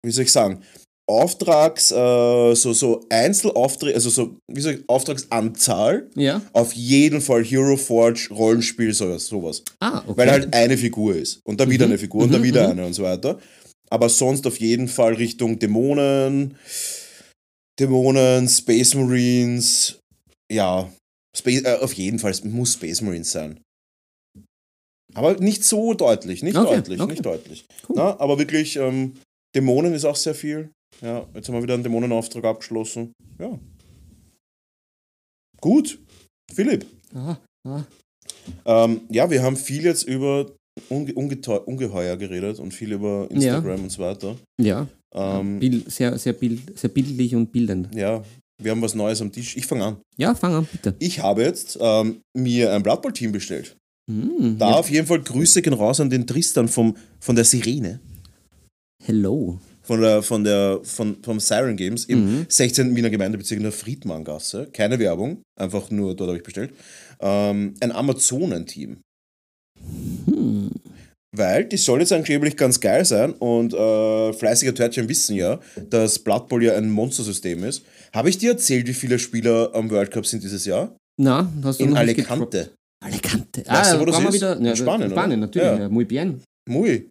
[0.05, 0.63] Wie soll ich sagen?
[1.11, 6.41] Auftrags, äh, so, so Einzelaufträge, also so, wie soll ich, Auftragsanzahl, ja.
[6.53, 9.27] auf jeden Fall Hero Forge, Rollenspiel, sowas.
[9.27, 9.63] sowas.
[9.79, 10.17] Ah, okay.
[10.17, 11.39] Weil halt eine Figur ist.
[11.45, 11.91] Und dann wieder Mhm.
[11.91, 12.71] eine Figur und dann Mhm, wieder mhm.
[12.71, 13.39] eine und so weiter.
[13.89, 16.55] Aber sonst auf jeden Fall Richtung Dämonen,
[17.79, 19.99] Dämonen, Space Marines,
[20.51, 20.89] ja,
[21.35, 23.59] Space, äh, auf jeden Fall, muss Space Marines sein.
[25.13, 27.11] Aber nicht so deutlich, nicht Okay, deutlich, okay.
[27.11, 27.65] nicht deutlich.
[27.89, 27.95] Cool.
[27.97, 29.17] Na, aber wirklich, ähm,
[29.55, 30.71] Dämonen ist auch sehr viel.
[31.01, 33.13] Ja, jetzt haben wir wieder einen Dämonenauftrag abgeschlossen.
[33.39, 33.57] Ja.
[35.59, 35.99] Gut.
[36.53, 37.37] Philipp, Ah,
[37.67, 37.83] ah.
[38.65, 40.51] ähm, ja, wir haben viel jetzt über
[40.89, 44.35] Unge Ungeheuer geredet und viel über Instagram und so weiter.
[44.59, 47.93] Ja, Ähm, Bild, sehr, sehr, bild, sehr bildlich und bildend.
[47.95, 48.23] ja,
[48.61, 49.55] wir haben was Neues am Tisch.
[49.57, 49.97] Ich fange an.
[50.17, 50.95] Ja, fang an, bitte.
[50.99, 53.75] Ich habe jetzt ähm, mir ein Blood Bowl Team bestellt.
[54.09, 54.75] Hm, Da ja.
[54.77, 57.99] auf jeden Fall Grüße gehen raus an den Tristan vom, von der Sirene.
[59.03, 59.59] Hello.
[59.91, 62.45] Von der, von der, von, vom Siren Games im Mhm.
[62.47, 62.95] 16.
[62.95, 64.69] Wiener Gemeindebezirk in der Friedmanngasse.
[64.71, 66.71] Keine Werbung, einfach nur dort habe ich bestellt.
[67.19, 69.01] Ähm, ein Amazonenteam.
[70.27, 70.71] Hm.
[71.35, 76.19] Weil die soll jetzt angeblich ganz geil sein und äh, fleißige Törtchen wissen ja, dass
[76.19, 77.83] Blood Bowl ja ein Monstersystem ist.
[78.13, 80.95] Habe ich dir erzählt, wie viele Spieler am World Cup sind dieses Jahr?
[81.21, 81.97] Na, hast du In?
[81.97, 82.71] Alicante.
[83.03, 83.65] Alicante.
[83.67, 84.33] Weißt du, wo das ist?
[84.35, 85.19] Wieder, In ja, Spanien, oder?
[85.21, 85.67] Spanien, natürlich.
[85.67, 85.79] Ja.
[85.79, 85.89] Ja.
[85.89, 86.41] Muy bien.
[86.69, 87.09] Muy.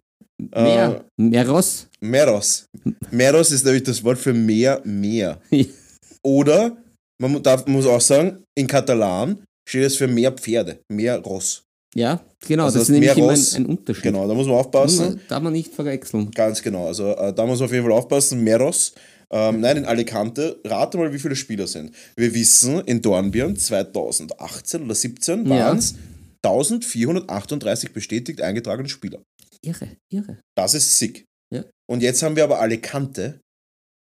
[0.55, 1.05] Meer.
[1.17, 1.87] Meros.
[1.99, 2.65] Meros.
[3.11, 5.39] Meros ist nämlich das Wort für Meer, Meer.
[6.23, 6.77] Oder,
[7.21, 11.63] man darf, muss auch sagen, in Katalan steht es für mehr Pferde, mehr Ross.
[11.93, 12.65] Ja, genau.
[12.65, 14.03] Also das das ist nämlich immer ein, Unterschied.
[14.03, 15.05] Genau, da muss man aufpassen.
[15.13, 16.31] Muss- Darf man nicht verwechseln.
[16.31, 18.43] Ganz genau, also äh, da muss man auf jeden Fall aufpassen.
[18.43, 18.93] Meros.
[19.33, 20.59] Ähm, nein, in Alicante.
[20.65, 21.91] Rate mal, wie viele Spieler sind.
[22.17, 25.49] Wir wissen, in Dornbirn 2018 oder 17 Ja.
[25.67, 25.95] waren es
[26.43, 29.19] 1438 bestätigt eingetragene Spieler.
[29.65, 30.39] Irre, irre.
[30.57, 31.25] Das ist sick.
[31.53, 31.63] Ja.
[31.89, 33.39] Und jetzt haben wir aber Alicante.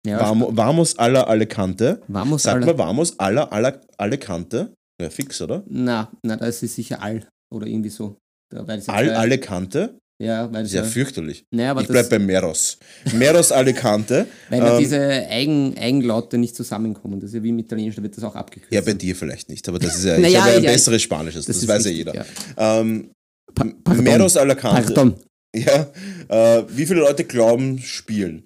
[0.05, 2.01] Ja, Vamo- Vamos a la Alicante.
[2.07, 4.73] Vamos Sag mal, Vamos a la, a la Alicante.
[5.01, 5.63] Ja, fix, oder?
[5.67, 7.27] Na, na, da ist es sicher all.
[7.53, 8.17] Oder irgendwie so.
[8.51, 9.97] Da, weil ja Al zwei- Alicante?
[10.21, 11.43] Ja, weil es Sehr ja, fürchterlich.
[11.53, 12.77] naja, aber Ich das, bleib bei Meros.
[13.13, 14.27] Meros Alicante.
[14.49, 17.19] weil ja ähm, diese Eigen, Eigenlaute nicht zusammenkommen.
[17.19, 18.71] Das ist ja wie im Italienischen, da wird das auch abgekürzt.
[18.73, 20.71] Ja, bei dir vielleicht nicht, aber das ist ja, Naja, ich habe ja ein ja,
[20.71, 22.25] besseres Spanisches, das, ist weiß ja richtig, jeder.
[22.57, 23.11] Ähm,
[23.55, 24.93] Pa pardon, Meros Alicante.
[24.93, 25.15] Pardon.
[25.55, 25.91] Ja,
[26.29, 28.45] äh, wie viele Leute glauben, spielen?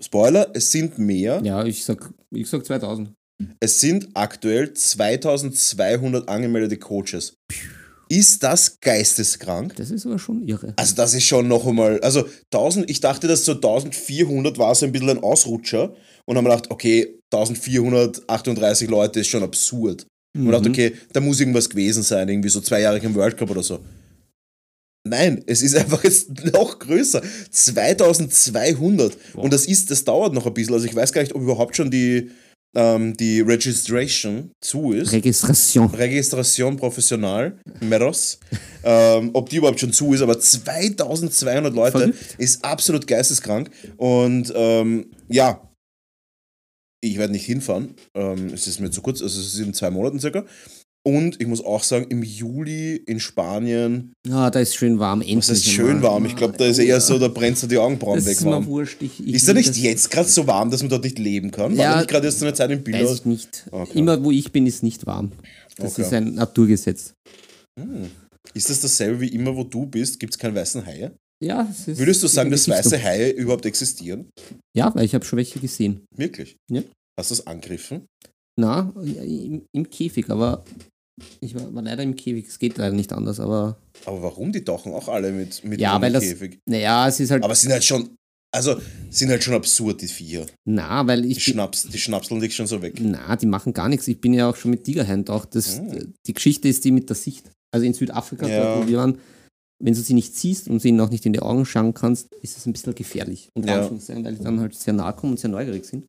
[0.00, 1.40] Spoiler, es sind mehr.
[1.44, 3.10] Ja, ich sag, ich sag 2000.
[3.60, 7.34] Es sind aktuell 2200 angemeldete Coaches.
[8.08, 9.74] Ist das geisteskrank?
[9.76, 10.74] Das ist aber schon irre.
[10.76, 14.84] Also das ist schon noch einmal, also 1000, ich dachte, dass so 1400 war so
[14.86, 15.94] ein bisschen ein Ausrutscher
[16.26, 20.06] und haben gedacht, okay, 1438 Leute ist schon absurd.
[20.34, 20.50] Und Mhm.
[20.52, 23.62] dachte, okay, da muss irgendwas gewesen sein, irgendwie so zwei Jahre im World Cup oder
[23.62, 23.80] so.
[25.04, 27.22] Nein, es ist einfach jetzt noch größer.
[27.50, 29.16] 2200.
[29.34, 30.74] Und das ist, das dauert noch ein bisschen.
[30.74, 32.30] Also ich weiß gar nicht, ob überhaupt schon die,
[32.76, 35.10] ähm, die Registration zu ist.
[35.12, 35.86] Registration.
[35.88, 38.38] Registration professional, Meros,
[38.84, 42.36] ähm, ob die überhaupt schon zu ist, aber 2200 Leute Verrückt.
[42.38, 43.70] ist absolut geisteskrank.
[43.96, 45.68] Und ähm, ja,
[47.04, 47.96] ich werde nicht hinfahren.
[48.14, 50.44] Ähm, es ist mir zu kurz, also es ist in zwei Monaten circa.
[51.04, 55.20] Und ich muss auch sagen, im Juli in Spanien, Ja, da ist schön warm.
[55.20, 56.24] Endlich was heißt schön warm?
[56.26, 58.66] Ich glaube, da ist eher so, da brennt so die Augenbrauen Das weg ist warm.
[58.66, 59.02] wurscht.
[59.02, 61.76] Ich, ich Ist da nicht jetzt gerade so warm, dass man dort nicht leben kann?
[61.76, 63.12] War Ja, nicht gerade jetzt so eine Zeit im Weiß Bilder?
[63.12, 63.66] ich nicht.
[63.72, 63.98] Okay.
[63.98, 65.32] Immer wo ich bin, ist nicht warm.
[65.76, 66.02] Das Okay.
[66.02, 67.14] ist ein Naturgesetz.
[68.54, 70.20] Ist das dasselbe wie immer, wo du bist?
[70.20, 71.12] Gibt es keine weißen Haie?
[71.42, 74.28] Ja, es ist Würdest du sagen, dass weiße Haie überhaupt existieren?
[74.76, 76.02] Ja, weil ich habe schon welche gesehen.
[76.16, 76.56] Wirklich?
[76.70, 76.82] Ja.
[77.18, 78.06] Hast du es angegriffen?
[78.60, 80.62] Na, im, im Käfig, aber
[81.40, 82.46] ich war, war leider im Käfig.
[82.48, 84.52] Es geht leider nicht anders, aber Aber warum?
[84.52, 86.58] Die tauchen auch alle mit, mit Ja, weil das- Käfig.
[86.66, 87.42] naja, es ist halt.
[87.44, 88.10] Aber sind halt schon,
[88.54, 88.76] also
[89.10, 90.46] sind halt schon absurd, die Viecher.
[90.66, 91.44] na, weil Die, ich.
[91.44, 92.94] bin- Schnaps, die schnapseln dich schon so weg.
[93.00, 94.08] Na, die machen gar nichts.
[94.08, 95.54] Ich bin ja auch schon mit Tigerhain taucht.
[95.54, 96.14] Das, Hm.
[96.26, 97.50] Die Geschichte ist die mit der Sicht.
[97.74, 98.62] Also in Südafrika, Ja.
[98.74, 99.18] dort, wo wir waren,
[99.82, 102.28] wenn du sie nicht siehst und sie ihnen auch nicht in die Augen schauen kannst,
[102.42, 103.48] ist es ein bisschen gefährlich.
[103.54, 103.90] Und Ja.
[103.90, 103.98] Weil
[104.34, 106.04] die dann halt sehr nahe kommen und sehr neugierig sind.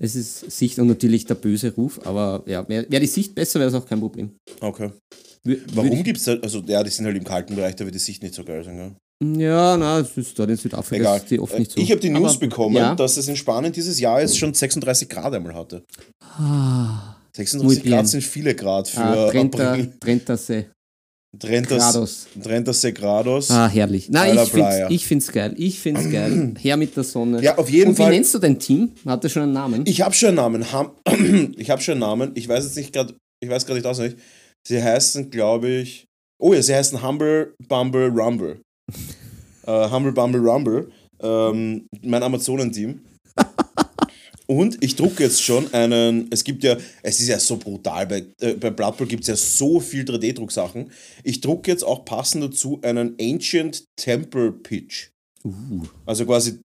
[0.00, 3.58] Es ist Sicht und natürlich der böse Ruf, aber ja, wäre wär die Sicht besser,
[3.58, 4.30] wäre es auch kein Problem.
[4.60, 4.90] Okay.
[5.44, 7.94] Würd Warum gibt es da, also ja, die sind halt im kalten Bereich, da wird
[7.94, 8.92] die Sicht nicht so geil sein, gell?
[9.40, 11.16] Ja, na, es ist dort in Südafrika Egal.
[11.18, 11.80] ist die oft nicht so.
[11.80, 12.94] Ich habe die News Aber- bekommen, Ja.
[12.94, 15.82] dass es in Spanien dieses Jahr jetzt schon 36 Grad einmal hatte.
[16.22, 17.96] Ah, 36 Muy bien.
[17.96, 19.92] Grad sind viele Grad für ah, Trenta, April.
[19.98, 20.66] Trenta se
[21.36, 22.26] Trentas.
[22.42, 23.50] Trentas Grados.
[23.50, 24.08] Ah, herrlich.
[24.08, 25.54] Nein, ich find's, ich find's geil.
[25.58, 26.54] Ich find's geil.
[26.58, 27.42] Her mit der Sonne.
[27.42, 28.12] Ja, auf jeden Und wie Fall.
[28.12, 28.92] nennst du dein Team?
[29.04, 29.84] Hat das schon einen Namen?
[29.86, 30.72] Ich habe schon einen Namen.
[30.72, 30.92] Ham
[31.56, 32.30] ich habe schon einen Namen.
[32.34, 34.18] Ich weiß jetzt nicht gerade, ich weiß gerade nicht auswendig.
[34.66, 36.06] Sie heißen, glaube ich.
[36.40, 38.62] Oh ja, sie heißen Humble Bumble Rumble.
[39.66, 40.90] äh, Humble Bumble Rumble.
[41.20, 43.00] Ähm, mein Amazonenteam.
[44.50, 48.24] Und ich drucke jetzt schon einen, es gibt ja, es ist ja so brutal, bei,
[48.40, 50.90] äh, bei Blood Bowl gibt es ja so viel 3D-Drucksachen.
[51.22, 55.10] Ich drucke jetzt auch passend dazu einen Ancient Temple Pitch.
[55.44, 56.60] Uh, Also quasi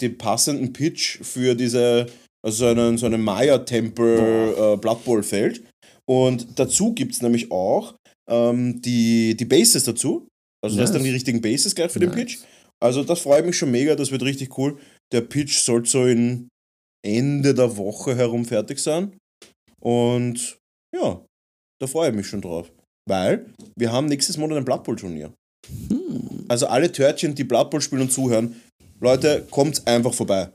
[0.00, 2.06] den passenden Pitch für diese,
[2.42, 5.62] also so einen, so einen Maya-Tempel äh, Blood Bowl Feld.
[6.06, 7.96] Und dazu gibt es nämlich auch
[8.30, 10.26] ähm, die, die Bases dazu.
[10.64, 10.92] Also das Nice.
[10.92, 12.18] dann die richtigen Bases gleich für den Nice.
[12.18, 12.38] Pitch.
[12.80, 14.78] Also das freut mich schon mega, das wird richtig cool.
[15.12, 16.48] Der Pitch soll so in
[17.16, 19.16] Ende der Woche herum fertig sein.
[19.80, 20.58] Und
[20.94, 21.24] ja,
[21.80, 22.70] Da freue ich mich schon drauf.
[23.08, 23.46] Weil
[23.76, 25.32] wir haben nächstes Monat ein Blood Bowl Turnier.
[25.88, 26.44] Hm.
[26.48, 28.60] Also alle Törtchen, die Blood Bowl spielen und zuhören,
[29.00, 30.50] Leute, kommt einfach vorbei.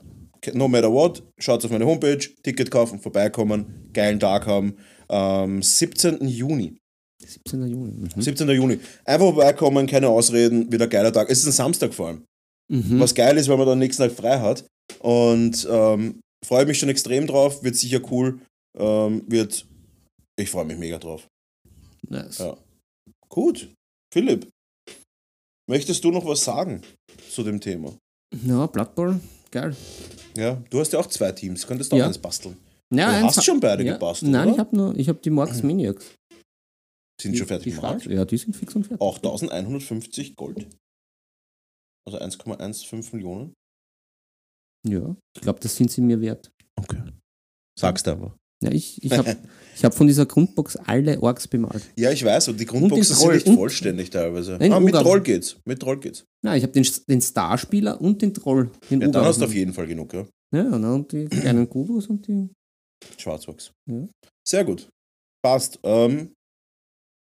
[0.52, 4.76] No matter what, schaut auf meine Homepage, Ticket kaufen, vorbeikommen, geilen Tag haben.
[5.08, 6.28] Ähm, 17.
[6.28, 6.76] Juni.
[7.24, 7.66] 17.
[7.66, 7.92] Juni.
[7.92, 8.20] Mhm.
[8.20, 8.48] 17.
[8.50, 8.78] Juni.
[9.04, 11.30] Einfach vorbeikommen, keine Ausreden, wieder geiler Tag.
[11.30, 12.24] Es ist ein Samstag vor allem.
[12.70, 13.00] Mhm.
[13.00, 14.66] Was geil ist, weil man dann nächsten Tag frei hat.
[15.00, 18.40] Und ähm, freue mich schon extrem drauf, wird sicher cool.
[18.76, 19.66] Ähm, wird.
[20.36, 21.28] Ich freue mich mega drauf.
[22.08, 22.38] Nice.
[22.38, 22.56] Ja.
[23.28, 23.72] Gut.
[24.12, 24.48] Philipp,
[25.68, 26.82] möchtest du noch was sagen
[27.30, 27.96] zu dem Thema?
[28.44, 29.20] Ja, Blood Bowl,
[29.50, 29.76] geil.
[30.36, 32.06] Ja, du hast ja auch zwei Teams, könntest du auch Ja.
[32.06, 32.56] eins basteln.
[32.92, 33.94] Ja, du hast schon beide ja.
[33.94, 34.52] gebastelt, Nein, oder?
[34.54, 36.14] ich habe nur, ich habe die Marks Maniacs.
[37.20, 38.06] Sind Die- schon fertig gemacht.
[38.06, 39.00] Ja, die sind fix und fertig.
[39.00, 40.66] Auch 1150 Gold.
[42.06, 43.54] Also 1,15 Millionen.
[44.86, 46.52] Ja, ich glaube, das sind sie mir wert.
[46.76, 47.02] Okay.
[47.78, 48.36] Sagst du aber.
[48.62, 49.36] Ja, ich, ich habe
[49.74, 51.82] ich hab von dieser Grundbox alle Orks bemalt.
[51.96, 54.56] Ja, ich weiß, und die Grundboxen den sind nicht und- vollständig teilweise.
[54.58, 54.94] Nein, ah, mit.
[54.94, 55.56] Troll geht's.
[55.66, 56.24] Mit Troll geht's.
[56.42, 58.70] Nein, ich habe den, den Starspieler und den Troll.
[58.90, 60.26] Den Ja, dann hast du auf jeden Fall genug, ja.
[60.54, 62.48] Ja, und dann die kleinen Kubus und die.
[63.18, 63.72] Schwarzwachs.
[63.90, 64.06] Ja.
[64.46, 64.88] Sehr gut.
[65.42, 65.78] Passt.
[65.82, 66.32] Ähm,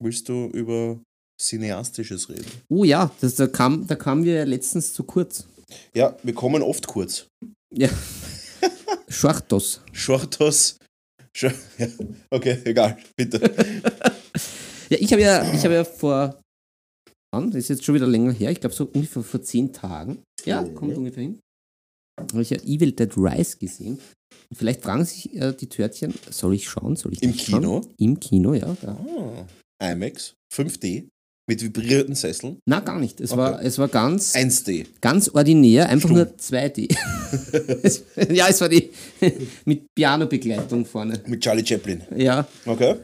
[0.03, 1.01] willst du über
[1.41, 2.51] Cineastisches reden?
[2.69, 5.47] Oh ja, das, da, kam, da kamen wir ja letztens zu kurz.
[5.95, 7.27] Ja, wir kommen oft kurz.
[7.73, 7.89] Ja.
[9.09, 9.81] Schwartos.
[9.93, 10.79] Shortos.
[11.35, 11.45] Sch
[11.79, 11.89] ja,
[12.31, 13.41] okay, egal, bitte.
[14.93, 16.39] Ja, ich habe ja, ich habe ja vor.
[17.35, 17.51] Wann?
[17.51, 18.51] Das ist jetzt schon wieder länger her.
[18.51, 20.23] Ich glaube, so ungefähr vor zehn Tagen.
[20.45, 21.41] Ja, kommt ungefähr hin.
[22.21, 23.99] Habe ich ja Evil Dead Rise gesehen.
[24.51, 26.97] Und vielleicht fragen sich äh, die Törtchen, soll ich schauen?
[26.97, 27.63] Soll ich Im nicht schauen?
[27.63, 27.81] Kino?
[27.97, 28.77] Im Kino, ja.
[28.85, 31.09] Ah, IMAX, 5D,
[31.49, 32.59] mit vibrierenden Sesseln.
[32.69, 33.21] Na, gar nicht.
[33.21, 33.39] Es, Okay.
[33.41, 34.87] war, es war ganz, 1D.
[35.01, 36.19] ganz ordinär, einfach Stumm.
[36.19, 36.89] nur 2D.
[37.83, 38.91] Es- ja, es war die
[39.65, 41.21] mit Piano-Begleitung vorne.
[41.27, 42.03] Mit Charlie Chaplin.
[42.17, 42.97] Ja, Okay.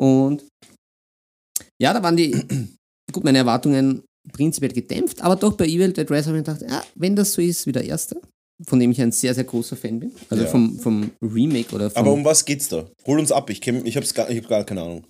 [0.00, 0.44] und
[1.80, 2.32] ja, da waren die,
[3.12, 6.62] gut, meine Erwartungen prinzipiell gedämpft, aber doch bei Evil Dead Rise habe ich mir gedacht,
[6.70, 8.20] ja, wenn das so ist wie der erste,
[8.66, 10.50] von dem ich ein sehr, sehr großer Fan bin, also Ja.
[10.50, 12.00] vom, vom Remake oder vom...
[12.00, 12.86] Aber um was geht's da?
[13.06, 15.04] Hol uns ab, ich, kenn, ich, hab's gar, ich hab gar keine Ahnung.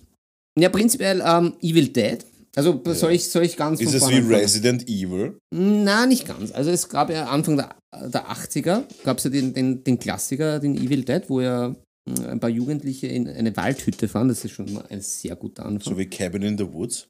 [0.57, 2.19] ja, prinzipiell ähm, Evil Dead.
[2.57, 4.33] Also soll, ich, soll ich ganz Ist es wie anfangen?
[4.33, 5.37] Resident Evil?
[5.53, 6.51] Na, nicht ganz.
[6.51, 10.59] Also es gab ja Anfang der, der 80er, gab es ja den, den, den Klassiker,
[10.59, 11.75] den Evil Dead, wo ja
[12.09, 14.27] äh, ein paar Jugendliche in eine Waldhütte fahren.
[14.29, 15.93] Das ist schon mal ein sehr guter Anfang.
[15.93, 17.07] So wie Cabin in the Woods?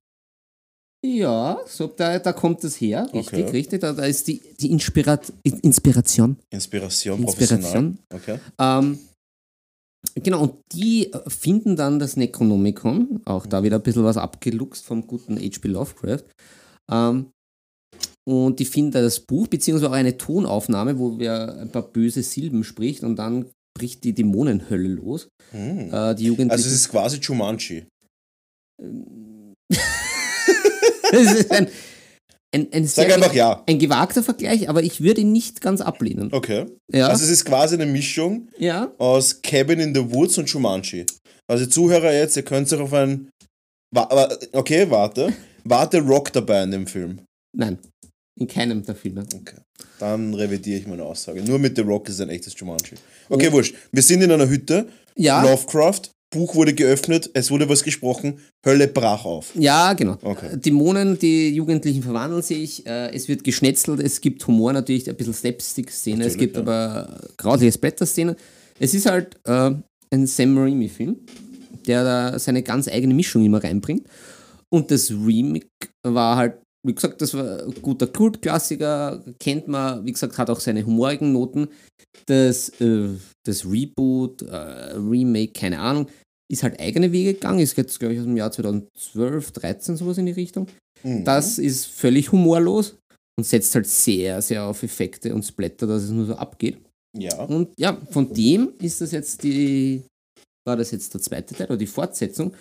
[1.05, 3.03] ja, so, da, da kommt das her.
[3.13, 3.49] Richtig, Okay.
[3.51, 3.79] richtig.
[3.81, 6.37] Da, da ist die, die Inspirat Inspiration.
[6.49, 7.21] Inspiration.
[7.21, 7.99] Inspiration.
[8.13, 8.39] Okay.
[8.59, 8.99] Ähm,
[10.15, 14.85] genau, und die äh, finden dann das Necronomicon, auch da wieder ein bisschen was abgeluchst
[14.85, 15.67] vom guten H.P.
[15.67, 16.23] Lovecraft.
[16.91, 17.31] Ähm,
[18.27, 22.23] und die finden da das Buch, beziehungsweise auch eine Tonaufnahme, wo wer ein paar böse
[22.23, 23.45] Silben spricht und dann
[23.77, 25.29] bricht die Dämonenhölle los.
[25.51, 25.93] Hm.
[25.93, 26.51] Äh, die Jugendlichen.
[26.51, 27.87] Also es ist quasi Jumanji.
[31.09, 31.69] Es ist ein,
[32.53, 33.63] ein, ein, Sag einfach ja.
[33.67, 36.29] ein gewagter Vergleich, aber ich würde ihn nicht ganz ablehnen.
[36.31, 36.65] Okay.
[36.91, 38.91] Ja, Also es ist quasi eine Mischung ja.
[38.97, 41.05] aus Cabin in the Woods und Jumanji.
[41.49, 43.29] Also Zuhörer jetzt, ihr könnt sich auf ein...
[44.53, 45.33] Okay, warte.
[45.69, 47.19] Warte Rock dabei in dem Film.
[47.53, 47.77] Nein,
[48.39, 49.25] in keinem der Filme.
[49.35, 49.57] Okay.
[49.99, 51.41] Dann revidiere ich meine Aussage.
[51.43, 52.95] Nur mit The Rock ist ein echtes Jumanji.
[53.27, 53.53] Okay, Oh.
[53.53, 53.75] wurscht.
[53.91, 54.87] Wir sind in einer Hütte.
[55.17, 56.11] Ja, Lovecraft.
[56.29, 57.29] Buch wurde geöffnet.
[57.33, 58.39] Es wurde was gesprochen.
[58.65, 59.53] Hölle brach auf.
[59.55, 60.17] ja, genau.
[60.21, 60.57] Okay.
[60.57, 65.33] Dämonen, die Jugendlichen verwandeln sich, äh, es wird geschnetzelt, es gibt Humor natürlich, ein bisschen
[65.33, 66.61] Slapstick-Szene, es gibt ja.
[66.61, 68.35] aber grausliche Splatter-Szenen.
[68.79, 69.71] Es ist halt äh,
[70.11, 71.17] ein Sam Raimi-Film,
[71.87, 74.07] der da seine ganz eigene Mischung immer reinbringt.
[74.69, 75.67] Und das Remake
[76.03, 76.55] war halt,
[76.87, 81.33] wie gesagt, das war ein guter Kultklassiker, kennt man, wie gesagt, hat auch seine humorigen
[81.33, 81.67] Noten.
[82.25, 83.09] Das, äh,
[83.45, 86.07] das Reboot, äh, Remake, keine Ahnung,
[86.49, 90.17] ist halt eigene Wege gegangen, ist jetzt, glaube ich, aus dem Jahr 2012, 13, sowas
[90.17, 90.67] in die Richtung.
[91.03, 91.25] Mhm.
[91.25, 92.95] Das ist völlig humorlos
[93.37, 96.77] und setzt halt sehr, sehr auf Effekte und Splatter, dass es nur so abgeht.
[97.17, 97.43] Ja.
[97.43, 100.03] Und ja, von dem ist das jetzt die,
[100.65, 102.53] war das jetzt der zweite Teil oder die Fortsetzung,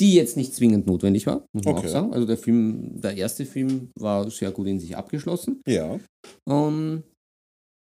[0.00, 1.86] die jetzt nicht zwingend notwendig war, muss man Okay.
[1.86, 2.12] auch sagen.
[2.12, 5.60] Also der Film, der erste Film war sehr gut in sich abgeschlossen.
[5.66, 5.98] Ja.
[6.44, 7.02] Um,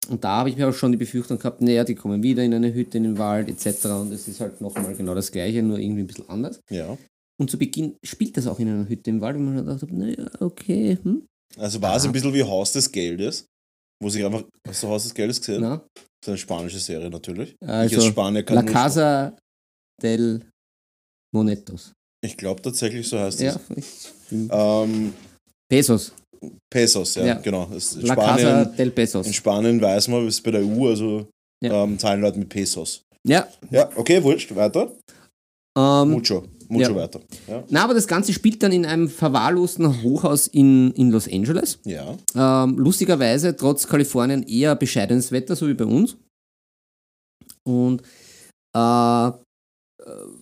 [0.07, 2.53] und da habe ich mir auch schon die Befürchtung gehabt, naja, die kommen wieder in
[2.53, 3.85] eine Hütte in den Wald etc.
[3.85, 6.59] Und es ist halt nochmal genau das gleiche, nur irgendwie ein bisschen anders.
[6.69, 6.95] Ja.
[7.41, 9.91] Und zu Beginn spielt das auch in einer Hütte im Wald, und man hat gedacht,
[9.91, 11.25] naja, okay, hm,
[11.57, 12.07] Also war es Ah.
[12.07, 13.45] ein bisschen wie Haus des Geldes.
[14.01, 14.43] Wo sich einfach.
[14.67, 15.61] Hast du Haus des Geldes gesehen?
[15.61, 17.55] na, Das ist eine spanische Serie natürlich.
[17.61, 19.37] ich also als Spanier kann La Casa
[20.03, 20.41] del
[21.35, 21.91] Monetos.
[22.25, 23.77] Ich glaube tatsächlich, so heißt Ja, es.
[24.31, 25.13] ich, Ähm,
[25.69, 26.13] Pesos.
[26.71, 27.33] Pesos, ja, Ja.
[27.35, 27.65] genau.
[27.71, 29.27] In, La Casa Spanien, del Pesos.
[29.27, 31.27] in Spanien weiß man, es bei der EU, also
[31.63, 31.83] Ja.
[31.83, 33.01] ähm, zahlen Leute mit Pesos.
[33.27, 34.91] Ja, Ja, okay, wurscht, weiter.
[35.77, 36.45] ähm, Mucho.
[36.67, 36.95] Mucho Ja.
[36.95, 37.21] weiter.
[37.47, 37.63] Ja.
[37.69, 41.77] Na, aber das Ganze spielt dann in einem verwahrlosten Hochhaus in, in Los Angeles.
[41.85, 42.15] ja.
[42.35, 46.17] Ähm, lustigerweise, trotz Kalifornien, eher bescheidenes Wetter, so wie bei uns.
[47.63, 48.01] Und
[48.75, 49.31] äh,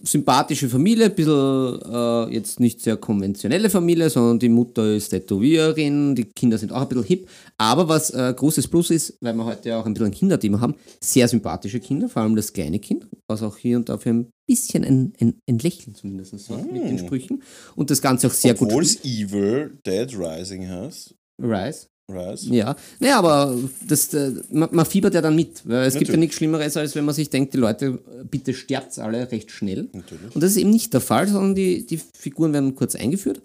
[0.03, 6.15] sympathische Familie, ein bisschen äh, jetzt nicht sehr konventionelle Familie, sondern die Mutter ist Tätowiererin,
[6.15, 7.29] die Kinder sind auch ein bisschen hip.
[7.57, 10.59] Aber was äh, großes Plus ist, weil wir heute ja auch ein bisschen ein Kinderthema
[10.59, 14.09] haben, sehr sympathische Kinder, vor allem das kleine Kind, was auch hier und da für
[14.09, 17.43] ein bisschen ein, ein, ein Lächeln zumindest sorgt mit den Sprüchen.
[17.75, 21.15] Und das Ganze auch sehr Obwohl gut es Evil Dead Rising heißt.
[21.41, 21.87] Rise.
[22.13, 22.53] Rise.
[22.53, 23.57] Ja, naja, aber
[23.87, 25.61] das, äh, man, man fiebert ja dann mit.
[25.65, 26.19] Weil es gibt ja Natürlich.
[26.19, 27.99] nichts Schlimmeres, als wenn man sich denkt, die Leute,
[28.29, 29.89] bitte sterbt alle recht schnell.
[29.93, 30.33] Natürlich.
[30.33, 33.41] Und das ist eben nicht der Fall, sondern die, die Figuren werden kurz eingeführt,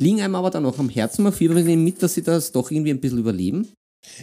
[0.00, 2.70] liegen einem aber dann auch am Herzen, man fiebert eben mit, dass sie das doch
[2.70, 3.68] irgendwie ein bisschen überleben.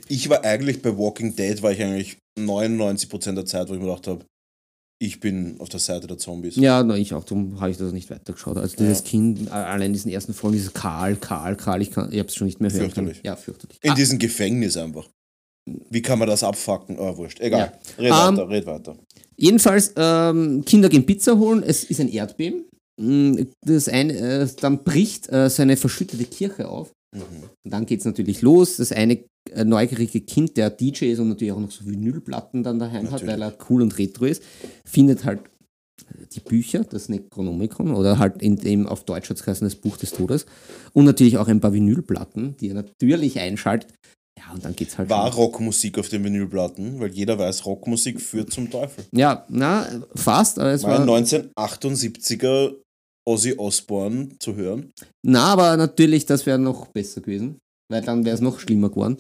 [0.08, 3.86] Ich war eigentlich bei Walking Dead, war ich eigentlich 99% der Zeit, wo ich mir
[3.86, 4.26] gedacht habe,
[5.02, 6.56] ich bin auf der Seite der Zombies.
[6.58, 8.58] Ja, na, ich auch, darum habe ich das nicht weitergeschaut.
[8.58, 9.06] Also dieses Ja.
[9.06, 12.48] Kind, allein diesen ersten Folgen, dieses Karl, Karl, Karl, ich, kann- ich habe es schon
[12.48, 13.08] nicht mehr hören können.
[13.08, 13.22] Fürchterlich.
[13.26, 13.78] Ja, fürchterlich.
[13.82, 15.08] In Ah, diesem Gefängnis einfach.
[15.90, 16.98] Wie kann man das abfacken?
[17.00, 17.40] Oh, wurscht.
[17.40, 17.78] Egal.
[17.98, 18.98] Red Ähm, weiter, red weiter.
[19.38, 22.66] Jedenfalls, ähm, Kinder gehen Pizza holen, es ist ein Erdbeben.
[23.00, 26.92] Mm, Das eine, äh, dann bricht äh, so eine verschüttete Kirche auf.
[27.16, 27.50] Mhm.
[27.64, 28.78] Und dann geht es natürlich los.
[28.78, 32.80] Das eine äh, neugierige Kind, der DJ ist und natürlich auch noch so Vinylplatten dann
[32.80, 33.34] daheim hat, Natürlich.
[33.34, 34.44] weil er cool und retro ist,
[34.86, 35.42] findet halt
[36.02, 39.76] äh, die Bücher, das Necronomicon oder halt in dem auf Deutsch hat es geheißen, das
[39.76, 40.46] Buch des Todes
[40.94, 43.92] und natürlich auch ein paar Vinylplatten, die er natürlich einschaltet.
[44.38, 45.42] Ja, und dann geht's halt War schon.
[45.42, 47.00] Rockmusik auf den Vinylplatten?
[47.00, 49.04] Weil jeder weiß, Rockmusik führt zum Teufel.
[49.12, 49.86] Ja, na,
[50.16, 51.18] fast, aber es War war...
[51.18, 52.76] 1978er
[53.30, 54.92] Ozzy Osbourne zu hören.
[55.24, 57.60] Na, aber natürlich, das wäre noch besser gewesen,
[57.92, 59.18] weil dann wäre es noch schlimmer geworden.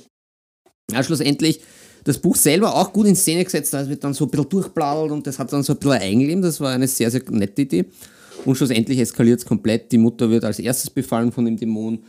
[0.92, 1.62] Ja, schlussendlich,
[2.04, 5.12] das Buch selber auch gut in Szene gesetzt, das wird dann so ein bisschen durchbladelt
[5.12, 7.62] und das hat dann so ein bisschen ein Eigenleben, das war eine sehr, sehr nette
[7.62, 7.86] Idee.
[8.46, 12.04] Und schlussendlich eskaliert es komplett, die Mutter wird als erstes befallen von dem Dämon,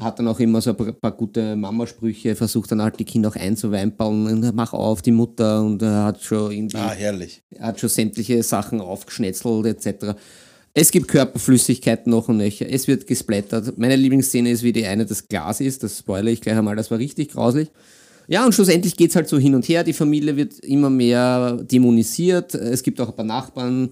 [0.00, 3.28] hat dann auch immer so ein paar, paar gute Mamasprüche, versucht dann halt die Kinder
[3.28, 7.42] auch einzuweimpeln, und mach auf, die Mutter, und er hat schon irgendwie Ah, herrlich.
[7.50, 10.16] er hat schon sämtliche Sachen aufgeschnetzelt etc.
[10.74, 12.66] Es gibt Körperflüssigkeiten noch und nöcher.
[12.68, 13.76] Es wird gesplattert.
[13.76, 15.82] Meine Lieblingsszene ist, wie die eine das Glas ist.
[15.82, 16.76] Das spoilere ich gleich einmal.
[16.76, 17.68] Das war richtig grauslich.
[18.26, 19.84] Ja, und schlussendlich geht es halt so hin und her.
[19.84, 22.54] Die Familie wird immer mehr dämonisiert.
[22.54, 23.90] Es gibt auch ein paar Nachbarn,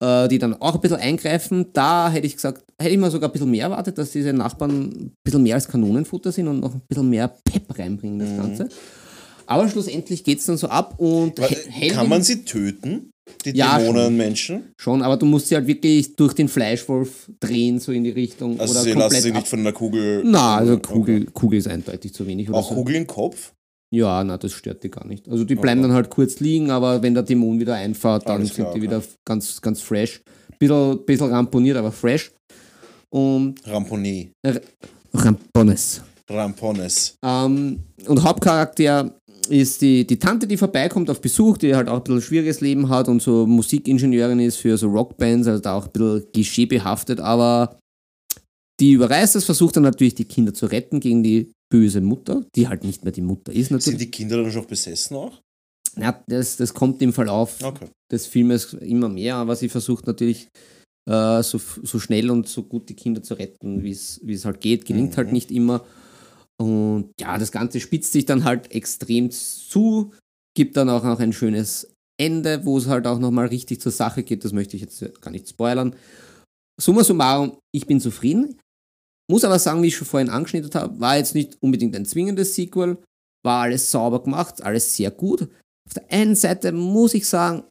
[0.00, 1.66] äh, die dann auch ein bisschen eingreifen.
[1.72, 4.82] Da hätte ich gesagt, hätte ich mir sogar ein bisschen mehr erwartet, dass diese Nachbarn
[4.82, 8.68] ein bisschen mehr als Kanonenfutter sind und noch ein bisschen mehr Pep reinbringen, das Ganze.
[9.46, 11.40] Aber schlussendlich geht es dann so ab und
[11.90, 13.10] Kann man sie töten?
[13.44, 14.72] Die Ja, Dämonen-Menschen?
[14.76, 18.58] Schon, aber du musst sie halt wirklich durch den Fleischwolf drehen, so in die Richtung.
[18.60, 19.38] Also oder sie lassen komplett sich ab.
[19.38, 20.22] nicht von einer Kugel.
[20.24, 20.92] Na, also Okay.
[20.92, 22.50] Kugel, Kugel ist eindeutig zu wenig.
[22.50, 22.74] Auch so.
[22.74, 23.52] Kugel im Kopf?
[23.92, 25.28] Ja, na, das stört die gar nicht.
[25.28, 25.88] Also die bleiben Okay.
[25.88, 28.80] dann halt kurz liegen, aber wenn der Dämon wieder einfahrt, dann Alles sind klar, die
[28.80, 28.88] okay.
[28.88, 30.22] wieder ganz, ganz fresh.
[30.58, 32.32] Bisschen, bisschen ramponiert, aber fresh.
[33.10, 34.30] Und Ramponet.
[35.14, 36.02] Rampones.
[36.28, 37.14] Rampones.
[37.24, 39.14] Ähm, und Hauptcharakter
[39.48, 42.88] ist die, die Tante, die vorbeikommt auf Besuch, die halt auch ein bisschen schwieriges Leben
[42.88, 47.78] hat und so Musikingenieurin ist für so Rockbands, also da auch ein bisschen klischeebehaftet, aber
[48.80, 52.68] die überreißt das, versucht dann natürlich die Kinder zu retten gegen die böse Mutter, die
[52.68, 53.98] halt nicht mehr die Mutter ist Sind natürlich.
[53.98, 55.40] die Kinder dann schon besessen auch?
[55.98, 57.86] Ja, das, das kommt im Verlauf Okay.
[58.12, 60.48] des Filmes immer mehr, aber sie versucht natürlich
[61.08, 64.44] äh, so, so schnell und so gut die Kinder zu retten, wie es wie es
[64.44, 64.84] halt geht.
[64.84, 65.16] Gelingt Mhm.
[65.16, 65.84] halt nicht immer.
[66.58, 70.12] Und ja, das Ganze spitzt sich dann halt extrem zu,
[70.56, 74.22] gibt dann auch noch ein schönes Ende, wo es halt auch nochmal richtig zur Sache
[74.22, 74.44] geht.
[74.44, 75.94] Das möchte ich jetzt gar nicht spoilern.
[76.80, 78.58] Summa summarum, ich bin zufrieden.
[79.30, 82.54] Muss aber sagen, wie ich schon vorhin angeschnitten habe, war jetzt nicht unbedingt ein zwingendes
[82.54, 82.98] Sequel,
[83.44, 85.42] war alles sauber gemacht, alles sehr gut.
[85.86, 87.64] Auf der einen Seite muss ich sagen,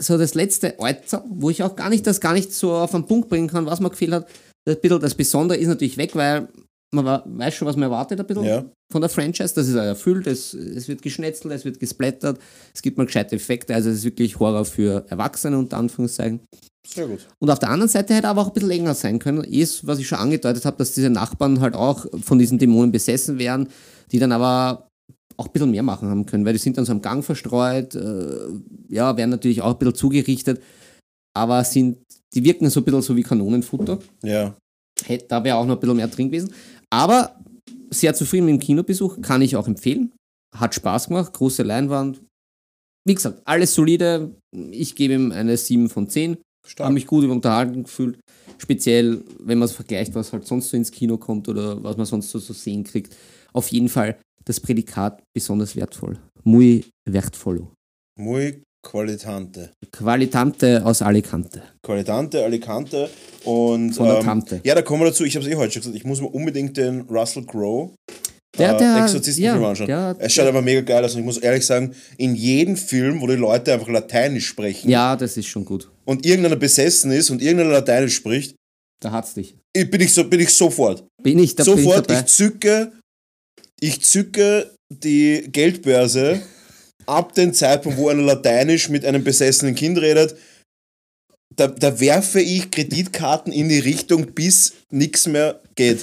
[0.00, 3.06] so das letzte Alter, wo ich auch gar nicht das gar nicht so auf den
[3.06, 4.28] Punkt bringen kann, was mir gefehlt hat.
[4.66, 6.48] Das, bisschen das Besondere ist natürlich weg, weil
[6.92, 8.64] man weiß schon, was man erwartet ein bisschen Ja.
[8.92, 9.54] von der Franchise.
[9.54, 12.38] Das ist erfüllt, es, es wird geschnetzelt, es wird gesplattert,
[12.74, 16.40] es gibt mal gescheite Effekte, also es ist wirklich Horror für Erwachsene unter Anführungszeichen.
[16.86, 17.28] Sehr gut.
[17.38, 19.44] Und auf der anderen Seite hätte aber auch ein bisschen länger sein können.
[19.44, 23.38] Ist, was ich schon angedeutet habe, dass diese Nachbarn halt auch von diesen Dämonen besessen
[23.38, 23.68] wären,
[24.10, 24.88] die dann aber
[25.36, 27.94] auch ein bisschen mehr machen haben können, weil die sind dann so am Gang verstreut,
[27.94, 28.48] äh,
[28.88, 30.60] ja, werden natürlich auch ein bisschen zugerichtet,
[31.36, 31.98] aber sind,
[32.34, 33.98] die wirken so ein bisschen so wie Kanonenfutter.
[34.22, 34.56] Ja.
[35.04, 36.52] Hätte, da wäre auch noch ein bisschen mehr drin gewesen.
[36.92, 37.40] Aber
[37.90, 40.12] sehr zufrieden mit dem Kinobesuch, kann ich auch empfehlen.
[40.54, 42.20] Hat Spaß gemacht, große Leinwand.
[43.06, 44.34] Wie gesagt, alles solide.
[44.52, 46.38] Ich gebe ihm eine 7 von 10.
[46.66, 46.86] Stark.
[46.86, 48.20] Habe mich gut unterhalten gefühlt.
[48.58, 52.06] Speziell, wenn man es vergleicht, was halt sonst so ins Kino kommt oder was man
[52.06, 53.16] sonst so zu sehen kriegt.
[53.52, 56.18] Auf jeden Fall das Prädikat besonders wertvoll.
[56.44, 57.66] Muy wertvoll.
[58.18, 59.70] Muy Qualitante.
[59.92, 61.62] Qualitante aus Alicante.
[61.82, 63.10] Qualitante, Alicante
[63.44, 64.60] und Von der ähm, Tante.
[64.64, 66.28] ja, da kommen wir dazu, ich habe es eh heute schon gesagt, ich muss mir
[66.28, 67.94] unbedingt den Russell Crowe
[68.56, 69.86] Der, äh, der, Exorzistenfilm ja, anschauen.
[69.86, 73.20] der, es schaut aber mega geil aus und ich muss ehrlich sagen, in jedem Film,
[73.20, 75.90] wo die Leute einfach Lateinisch sprechen ja, das ist schon gut.
[76.06, 78.56] und irgendeiner besessen ist und irgendeiner Lateinisch spricht,
[79.02, 79.56] Da hat's dich.
[79.76, 81.04] ich- bin ich, so, bin ich sofort.
[81.22, 82.20] Bin ich, da bin ich sofort, dabei.
[82.20, 82.92] ich zücke,
[83.78, 86.40] ich zücke die Geldbörse
[87.06, 90.36] ab dem Zeitpunkt, wo einer Lateinisch mit einem besessenen Kind redet.
[91.56, 96.00] Da, da werfe ich Kreditkarten in die Richtung, bis nichts mehr geht.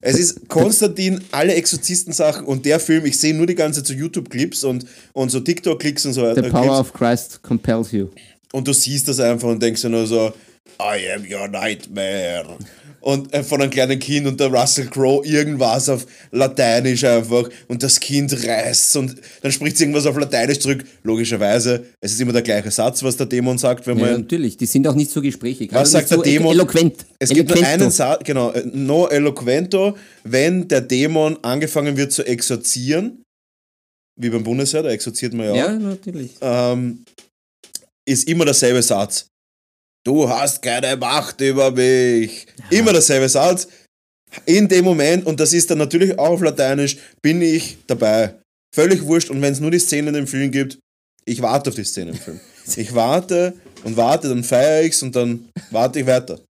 [0.00, 3.94] Es ist Konstantin, alle Exorzistensachen und der Film, ich sehe nur die ganze Zeit so
[3.94, 6.78] YouTube-Clips und, und so TikTok-Klicks und so The äh, power Clips.
[6.78, 8.08] of Christ compels you.
[8.52, 10.32] Und du siehst das einfach und denkst dir nur so,
[10.80, 12.56] I am your nightmare.
[13.06, 17.80] Und äh, von einem kleinen Kind und der Russell Crowe irgendwas auf Lateinisch einfach und
[17.84, 20.84] das Kind reißt und dann spricht sie irgendwas auf Lateinisch zurück.
[21.04, 24.20] Logischerweise, es ist immer der gleiche Satz, was der Dämon sagt, wenn Ja, man.
[24.22, 25.70] natürlich, die sind auch nicht so gesprächig.
[25.72, 26.52] Was also sagt der so Dämon?
[26.52, 27.06] Eloquent.
[27.20, 32.26] Es gibt nur einen Satz, genau, äh, no eloquento, wenn der Dämon angefangen wird zu
[32.26, 33.22] exorzieren,
[34.20, 35.56] wie beim Bundesheer, da exorziert man ja auch.
[35.56, 36.32] Ja, natürlich.
[36.40, 37.04] ähm,
[38.04, 39.28] ist immer derselbe Satz.
[40.06, 42.46] Du hast keine Macht über mich.
[42.70, 43.66] Immer derselbe Satz.
[44.44, 48.34] In dem Moment, und das ist dann natürlich auch auf Lateinisch, bin ich dabei.
[48.72, 49.30] Völlig wurscht.
[49.30, 50.78] Und wenn es nur die Szene in dem Film gibt,
[51.24, 52.40] ich warte auf die Szene im Film.
[52.76, 53.54] Ich warte
[53.84, 56.40] und warte, dann feiere ich's und dann warte ich weiter.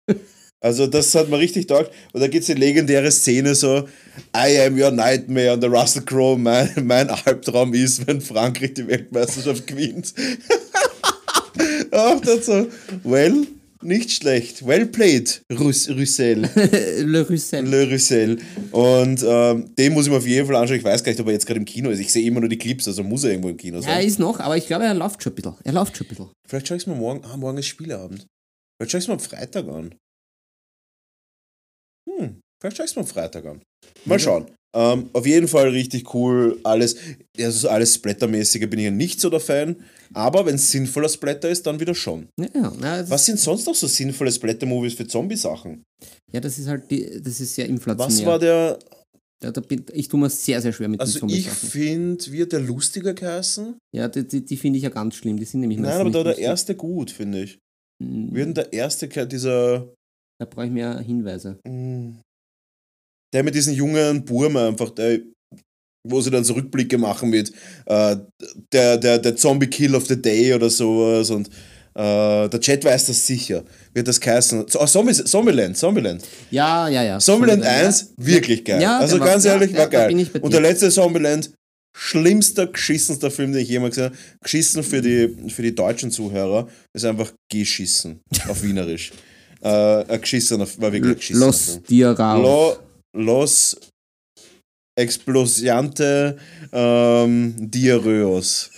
[0.62, 1.90] Also das hat mir richtig taugt.
[2.12, 3.86] Und da gibt es die legendäre Szene so,
[4.34, 8.86] I am your nightmare und der Russell Crowe, mein, mein Albtraum ist, wenn Frankreich die
[8.86, 10.14] Weltmeisterschaft gewinnt.
[11.92, 12.68] Auch dazu,
[13.04, 13.46] well,
[13.82, 14.66] nicht schlecht.
[14.66, 16.48] Well played, Rus Russell.
[17.04, 17.64] Le Russell.
[17.66, 18.38] Le Russell.
[18.72, 20.78] Und ähm, den muss ich mir auf jeden Fall anschauen.
[20.78, 21.98] Ich weiß gar nicht, ob er jetzt gerade im Kino ist.
[22.00, 23.92] Ich sehe immer nur die Clips, also muss er irgendwo im Kino Ja, sein.
[24.00, 25.54] er ist noch, aber ich glaube, er läuft schon ein bisschen.
[25.64, 26.30] Er läuft schon ein bisschen.
[26.48, 27.24] Vielleicht schaue ich es mir morgen.
[27.24, 28.26] Ah, morgen ist Spieleabend.
[28.78, 29.94] Vielleicht schaue ich es mir am Freitag an.
[32.08, 33.62] Hm, vielleicht schaue ich es mir am Freitag an.
[34.04, 34.46] Mal schauen.
[34.74, 36.58] Ähm, auf jeden Fall richtig cool.
[36.62, 36.96] Alles,
[37.38, 39.76] also so alles Splattermäßige bin ich ja nicht so der Fan.
[40.12, 42.28] Aber wenn es sinnvoller Splatter ist, dann wieder schon.
[42.38, 45.82] Ja, na, Was sind sonst noch so sinnvolle Splatter-Movies für Zombie-Sachen?
[46.32, 48.16] ja, das ist halt, die, das ist sehr inflationär.
[48.16, 48.78] Was war der.
[49.40, 51.68] Da, da bin, ich tue mir sehr, sehr schwer mit Also den ich Zombie-Sachen.
[51.70, 53.76] finde, wird der lustiger geheißen?
[53.94, 55.38] Ja, die, die, die finde ich ja ganz schlimm.
[55.38, 56.44] Die sind nämlich Nein, meistens aber da nicht der lustig.
[56.44, 57.58] erste gut, finde ich.
[58.02, 59.88] Hm, Wird denn der erste dieser.
[60.38, 61.58] Da brauche ich mehr Hinweise.
[61.66, 62.18] Mm.
[63.36, 65.18] Der mit diesen jungen Burm einfach, der,
[66.08, 67.52] wo sie dann so Rückblicke machen mit
[67.84, 68.16] äh,
[68.72, 73.08] der, der, der Zombie Kill of the Day oder sowas und äh, der Chat weiß
[73.08, 73.62] das sicher.
[73.92, 74.64] Wird das heißen?
[74.72, 76.24] Oh, Zombie, Zombieland, Zombieland.
[76.50, 77.18] Ja, ja, ja.
[77.18, 77.72] Zombieland ja.
[77.72, 78.80] 1, wirklich geil.
[78.80, 80.10] Ja, also war- ganz ja, ehrlich, ja, war geil.
[80.14, 80.48] Und dir.
[80.48, 81.50] der letzte Zombieland,
[81.94, 84.18] schlimmster, geschissenster Film, den ich jemals gesehen habe.
[84.42, 89.12] Geschissen für die, für die deutschen Zuhörer ist einfach geschissen auf Wienerisch.
[89.60, 91.84] äh, ein geschissener, war wirklich ein geschissener Los Film.
[91.84, 92.85] Diarao.
[93.16, 93.76] Lo, los
[94.98, 96.36] Explosiante
[96.72, 98.70] ähm, Diarrheos.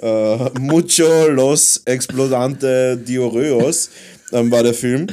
[0.00, 3.90] Äh, mucho Los Explosante Diarrheos
[4.32, 5.06] ähm, war der Film.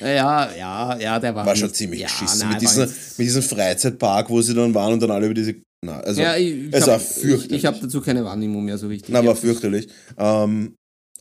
[0.00, 1.46] Ja, ja, ja, der war.
[1.46, 2.40] War schon ziemlich ja, geschissen.
[2.40, 5.56] nein, mit, diesem, mit diesem Freizeitpark, wo sie dann waren und dann alle über diese.
[5.84, 7.58] Na, also, ja, ich, es ich war hab- Ich, fürchterlich.
[7.58, 9.12] ich habe dazu keine Wahrnehmung mehr so richtig.
[9.12, 9.88] na, war hab- fürchterlich.
[10.16, 10.74] Ähm,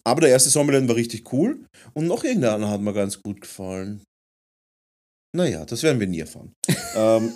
[0.05, 1.65] aber der erste Zombieland war richtig cool.
[1.93, 4.01] Und noch irgendeiner hat mir ganz gut gefallen.
[5.35, 6.53] Naja, das werden wir nie erfahren.
[6.95, 7.31] ähm,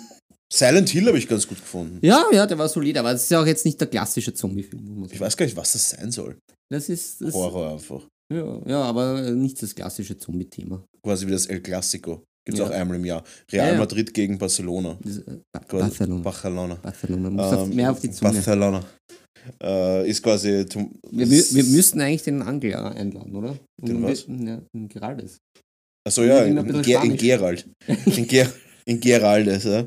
[0.52, 1.98] Silent Hill habe ich ganz gut gefunden.
[2.02, 5.06] Ja, ja, der war solid, aber das ist ja auch jetzt nicht der klassische Zombie-Film.
[5.10, 6.38] Ich weiß gar nicht, was das sein soll.
[6.70, 7.20] Das ist.
[7.20, 8.06] Das, Horror einfach.
[8.32, 10.82] ja, ja, aber nicht das klassische Zombie-Thema.
[11.04, 12.22] Quasi wie das El Clasico.
[12.46, 12.66] Gibt es Ja.
[12.66, 13.22] auch einmal im Jahr.
[13.52, 13.78] Real Ja.
[13.78, 14.98] Madrid gegen Barcelona.
[15.04, 16.22] Das, äh, Ba- Quasi Barcelona.
[16.22, 16.74] Barcelona.
[16.76, 17.30] Barcelona.
[17.30, 18.32] Muss auf- Ähm, mehr auf die Zunge.
[18.32, 18.84] Barcelona.
[19.62, 20.48] Äh, ist quasi.
[20.48, 23.58] Wir, wir müssten eigentlich den Angler einladen, oder?
[23.82, 24.24] Den was?
[24.26, 25.38] Ja, den Geraldes.
[26.08, 27.16] Achso, ja, in, in, Ger in.
[27.18, 27.66] Gerald.
[27.86, 28.50] In, Ger
[28.86, 29.84] in Geraldes, ja.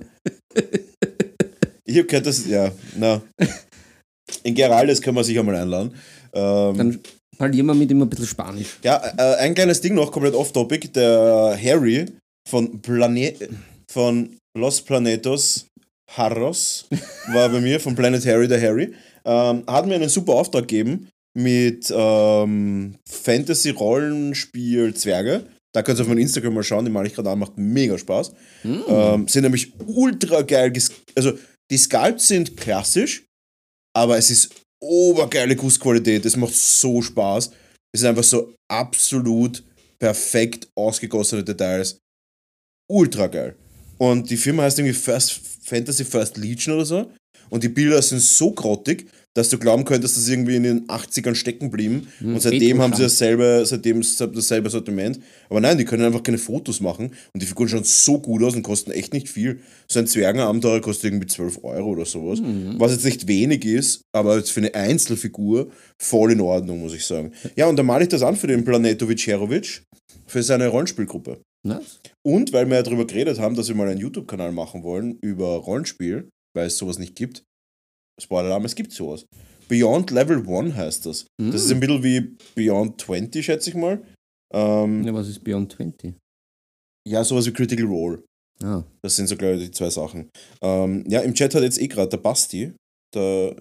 [1.84, 2.46] Ich habe gehört, dass.
[2.46, 3.22] Ja, na.
[4.44, 5.96] In Geraldes können wir sicher mal einladen.
[6.32, 7.00] Ähm, Dann
[7.40, 8.78] parlieren wir mit ihm ein bisschen Spanisch.
[8.84, 10.90] Ja, äh, ein kleines Ding noch, komplett off-topic.
[10.90, 12.06] Der Harry
[12.48, 13.34] von, Plane
[13.92, 15.66] von Los Planetos
[16.16, 16.86] Harros
[17.32, 18.94] war bei mir, von Planet Harry, der Harry,
[19.26, 25.48] ähm, hat mir einen super Auftrag gegeben mit ähm, Fantasy-Rollenspiel Zwerge.
[25.74, 27.98] Da könnt ihr auf meinem Instagram mal schauen, die mache ich gerade an, macht mega
[27.98, 28.34] Spaß.
[28.64, 28.84] Hm.
[28.88, 30.74] Ähm, sind nämlich ultra geil.
[31.16, 31.38] Also,
[31.72, 33.24] die Sculpts sind klassisch,
[33.96, 36.26] aber es ist obergeile Gussqualität.
[36.26, 37.52] Es macht so Spaß.
[37.94, 39.64] Es ist einfach so absolut
[40.00, 42.00] perfekt ausgegossene Details.
[42.90, 43.56] Ultra geil.
[43.98, 47.12] Und die Firma heißt irgendwie First Fantasy First Legion oder so.
[47.50, 50.88] Und die Bilder sind so grottig, dass du glauben könntest, dass das irgendwie in den
[50.88, 52.08] 80ern stecken blieben.
[52.20, 55.20] Hm, und seitdem haben sie dasselbe, seitdem dasselbe Sortiment.
[55.50, 57.12] Aber nein, die können einfach keine Fotos machen.
[57.34, 59.62] Und die Figuren schauen so gut aus und kosten echt nicht viel.
[59.90, 62.42] So ein Zwergenabenteuer kostet irgendwie 12 Euro oder sowas.
[62.42, 62.76] Mhm.
[62.78, 67.06] Was jetzt nicht wenig ist, aber jetzt für eine Einzelfigur voll in Ordnung, muss ich
[67.06, 67.32] sagen.
[67.56, 69.84] Ja, und dann male ich das an für den Planeto Vicerovic,
[70.28, 71.42] für seine Rollenspielgruppe.
[71.64, 72.00] Nice.
[72.24, 75.56] Und weil wir ja darüber geredet haben, dass wir mal einen YouTube-Kanal machen wollen über
[75.56, 77.44] Rollenspiel, weil es sowas nicht gibt.
[78.22, 79.26] Spoiler-Alarm, es gibt sowas.
[79.68, 81.26] Beyond Level 1 heißt das.
[81.40, 84.02] Das ist ein bisschen wie Beyond 20, schätze ich mal.
[84.54, 86.14] Ähm, Ja, was ist Beyond 20?
[87.08, 88.24] ja, sowas wie Critical Role.
[88.64, 90.30] Ah, Das sind so, glaube ich, die zwei Sachen.
[90.62, 92.74] Ähm, ja, im Chat hat jetzt eh gerade der Basti,
[93.16, 93.56] der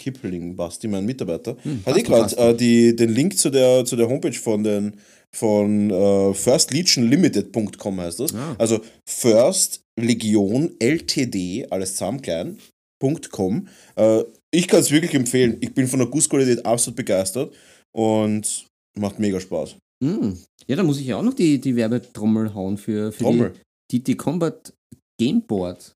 [0.00, 3.94] Kipling Basti, mein Mitarbeiter, Hm, hat eh gerade äh, die- den Link zu der, zu
[3.96, 4.94] der Homepage von den
[5.34, 8.34] von äh, firstlegionlimited.com heißt das.
[8.34, 8.56] Ah.
[8.58, 12.58] Also First Legion LTD, alles zusammen klein,
[13.00, 13.68] .com.
[13.96, 15.58] Äh, ich kann es wirklich empfehlen.
[15.60, 17.54] Ich bin von der Gussqualität absolut begeistert
[17.94, 18.66] und
[18.98, 19.76] macht mega Spaß.
[20.04, 20.36] Hm.
[20.66, 23.54] Ja, da muss ich ja auch noch die, die Werbetrommel hauen für, für Trommel.
[23.90, 24.72] die TT Combat
[25.20, 25.92] Gameboard.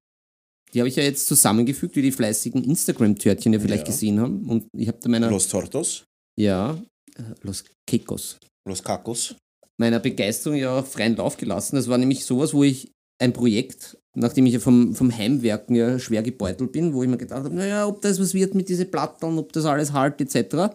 [0.73, 3.93] Die habe ich ja jetzt zusammengefügt, wie die fleißigen Instagram-Törtchen ja vielleicht Ja.
[3.93, 4.49] gesehen haben.
[4.49, 6.05] Und ich habe da meiner, Los Tortos,
[6.39, 6.81] ja,
[7.17, 8.39] äh, Los Kekos,
[8.69, 9.35] Los Cacos.
[9.81, 11.77] meiner Begeisterung ja freien Lauf gelassen.
[11.77, 15.99] Das war nämlich sowas, wo ich ein Projekt, nachdem ich ja vom, vom Heimwerken ja
[15.99, 18.91] schwer gebeutelt bin, wo ich mir gedacht habe, naja, ob das was wird mit diesen
[18.91, 20.75] Platten, ob das alles halt etc.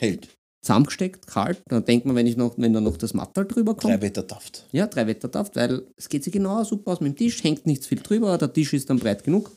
[0.00, 0.28] Held.
[0.62, 1.62] Zusammengesteckt, kalt.
[1.68, 3.94] Dann denkt man, wenn ich noch, wenn da noch das Mattel drüber kommt.
[3.94, 4.66] Drei Wetter Taft.
[4.72, 7.86] Ja, drei Wettertaft, weil es geht sich genau super aus mit dem Tisch, hängt nichts
[7.86, 9.52] viel drüber, der Tisch ist dann breit genug.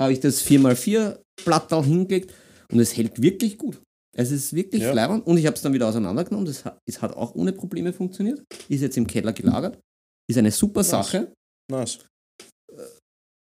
[0.00, 2.32] Habe ich das 4x4 Plattal hingelegt
[2.72, 3.80] und es hält wirklich gut.
[4.16, 4.94] Es ist wirklich Ja.
[4.94, 5.14] ja.
[5.14, 6.46] und ich habe es dann wieder auseinandergenommen.
[6.46, 8.42] Das es hat auch ohne Probleme funktioniert.
[8.68, 9.78] Ist jetzt im Keller gelagert.
[10.26, 10.82] Ist eine super.
[10.82, 11.32] Sache.
[11.70, 11.98] Nice.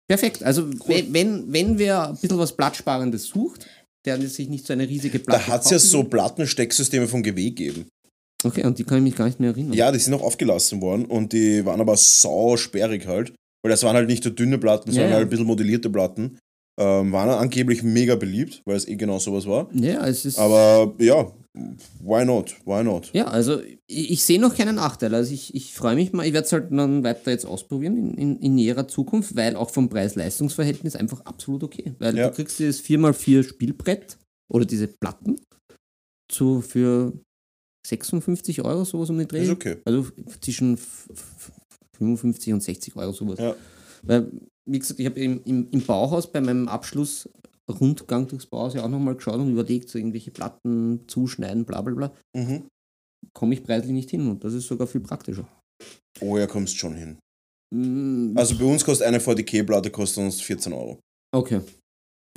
[0.09, 0.43] Perfekt.
[0.43, 3.67] Also wenn, wenn, wenn wer ein bisschen was Platzsparendes sucht,
[4.05, 6.05] der sich nicht so eine riesige Platte Da hat es ja so.
[6.05, 7.87] Plattenstecksysteme von GW gegeben.
[8.43, 9.75] Okay, und die kann ich mich gar nicht mehr erinnern.
[9.75, 13.35] Ja, die sind auch aufgelassen worden und die waren aber sau sperrig halt.
[13.63, 15.17] Weil das waren halt nicht so dünne Platten, sondern Ja, ja.
[15.17, 16.39] halt ein bisschen modellierte Platten.
[16.81, 19.69] Ähm, waren angeblich mega beliebt, weil es eh genau sowas war.
[19.75, 20.39] ja es ist.
[20.39, 21.31] Aber ja,
[22.01, 22.57] why not?
[22.65, 23.11] Why not?
[23.13, 25.15] Ja, also ich, ich sehe noch keinen Nachteil.
[25.15, 28.15] Also ich, ich freue mich mal, ich werde es halt dann weiter jetzt ausprobieren in,
[28.15, 31.93] in, in näherer Zukunft, weil auch vom Preis-Leistungs-Verhältnis einfach absolut okay.
[31.99, 32.29] Weil Ja.
[32.31, 34.17] du kriegst dieses 4x4 Spielbrett
[34.51, 35.37] oder diese Platten
[36.33, 37.13] zu, für
[37.87, 39.43] 56 Euro, sowas um den Dreh.
[39.43, 39.77] Ist okay.
[39.85, 40.07] Also
[40.41, 41.53] zwischen f- f-
[41.99, 43.39] 55 und 60 Euro sowas.
[43.39, 43.55] Ja.
[44.03, 44.31] Weil,
[44.69, 48.89] wie gesagt, ich habe im, im, im Bauhaus bei meinem Abschlussrundgang durchs Bauhaus ja auch
[48.89, 52.67] nochmal geschaut und überlegt, so irgendwelche Platten zuschneiden, bla bla bla Mhm.
[53.33, 55.47] komme ich preislich nicht hin und das ist sogar viel praktischer.
[56.21, 57.19] Oh ja, kommst schon hin.
[57.75, 60.99] Mm, Also bei uns kostet eine VDK-Platte kostet uns 14 Euro.
[61.35, 61.61] okay.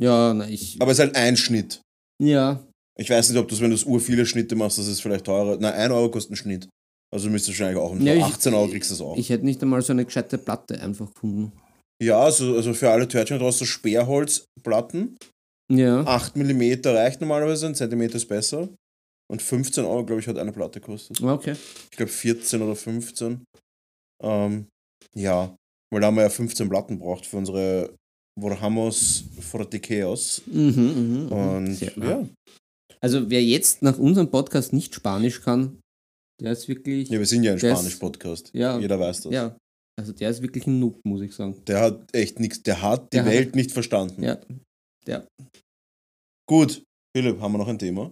[0.01, 0.81] Ja, na, ich.
[0.81, 1.79] Aber es ist halt ein Schnitt.
[2.21, 2.65] Ja,
[2.99, 5.57] Ich weiß nicht, ob du, wenn du ur viele Schnitte machst, das ist vielleicht teurer.
[5.57, 6.67] Nein, 1 Euro kostet ein Schnitt.
[7.13, 7.95] Also müsstest du wahrscheinlich auch.
[7.99, 9.17] Ja, ich- 18 Euro kriegst du das auch.
[9.17, 11.51] ich hätte nicht einmal so eine gescheite Platte einfach gefunden.
[12.01, 15.17] ja, also, also für alle Törtchen draußen so Sperrholzplatten.
[15.71, 16.01] Ja.
[16.05, 18.67] 8 mm reicht normalerweise, ein Zentimeter ist besser.
[19.31, 21.21] Und 15 Euro, glaube ich, hat eine Platte gekostet.
[21.21, 21.55] Okay.
[21.91, 23.43] Ich glaube 14 oder 15.
[24.21, 24.67] Ähm,
[25.15, 25.55] ja,
[25.91, 27.95] weil da haben wir ja 15 Platten braucht für unsere
[28.39, 30.41] Warhammers Forticheos.
[30.45, 31.31] Mhm, mhm, mhm.
[31.31, 32.27] Und ja.
[32.99, 35.79] Also, wer jetzt nach unserem Podcast nicht Spanisch kann,
[36.43, 37.09] der ist wirklich.
[37.09, 38.51] ja, wir sind ja ein Spanisch-Podcast.
[38.53, 38.77] Ja.
[38.79, 39.33] Jeder weiß das.
[39.33, 39.57] Ja.
[39.99, 41.63] Also, der ist wirklich ein Noob, muss ich sagen.
[41.65, 44.21] Der hat echt nichts, der hat die Der hat- Welt nicht verstanden.
[44.23, 44.39] Ja.
[45.07, 45.27] Der.
[46.49, 46.83] Gut,
[47.15, 48.11] Philipp, haben wir noch ein Thema?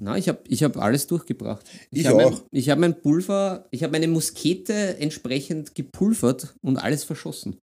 [0.00, 1.68] Na, ich habe ich hab alles durchgebracht.
[1.90, 2.30] Ich hab auch.
[2.32, 7.58] Mein, ich habe mein Pulver, ich habe meine Muskete entsprechend gepulvert und alles verschossen.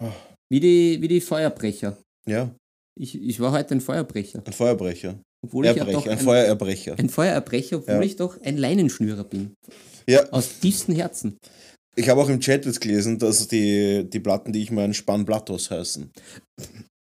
[0.00, 0.12] Ah.
[0.50, 1.98] Wie die, wie die Feuerbrecher.
[2.28, 2.54] Ja,
[2.98, 4.42] Ich, ich war heute ein Feuerbrecher.
[4.46, 5.20] ein Feuerbrecher.
[5.44, 6.94] Obwohl ich ja Erbrecher, doch ein, ein, Feuererbrecher.
[6.98, 8.02] ein Feuererbrecher, obwohl Ja.
[8.02, 9.54] ich doch ein Leinenschnürer bin.
[10.08, 11.36] Ja, Aus tiefstem Herzen.
[11.96, 15.70] ich habe auch im Chat jetzt gelesen, dass die, die Platten, die ich meine, Spanblattos
[15.70, 16.10] heißen.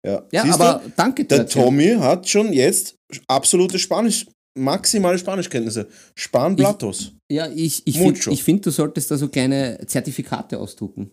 [0.06, 0.92] Ja, Ja, Siehst aber du?
[0.96, 1.62] danke, der Törtchen.
[1.62, 2.96] Tommy hat schon jetzt
[3.28, 4.26] absolute Spanisch,
[4.58, 5.88] maximale Spanischkenntnisse.
[6.18, 7.12] Spanblattos.
[7.30, 11.12] Ja, ich, ich finde, find, du solltest da so kleine Zertifikate ausdrucken.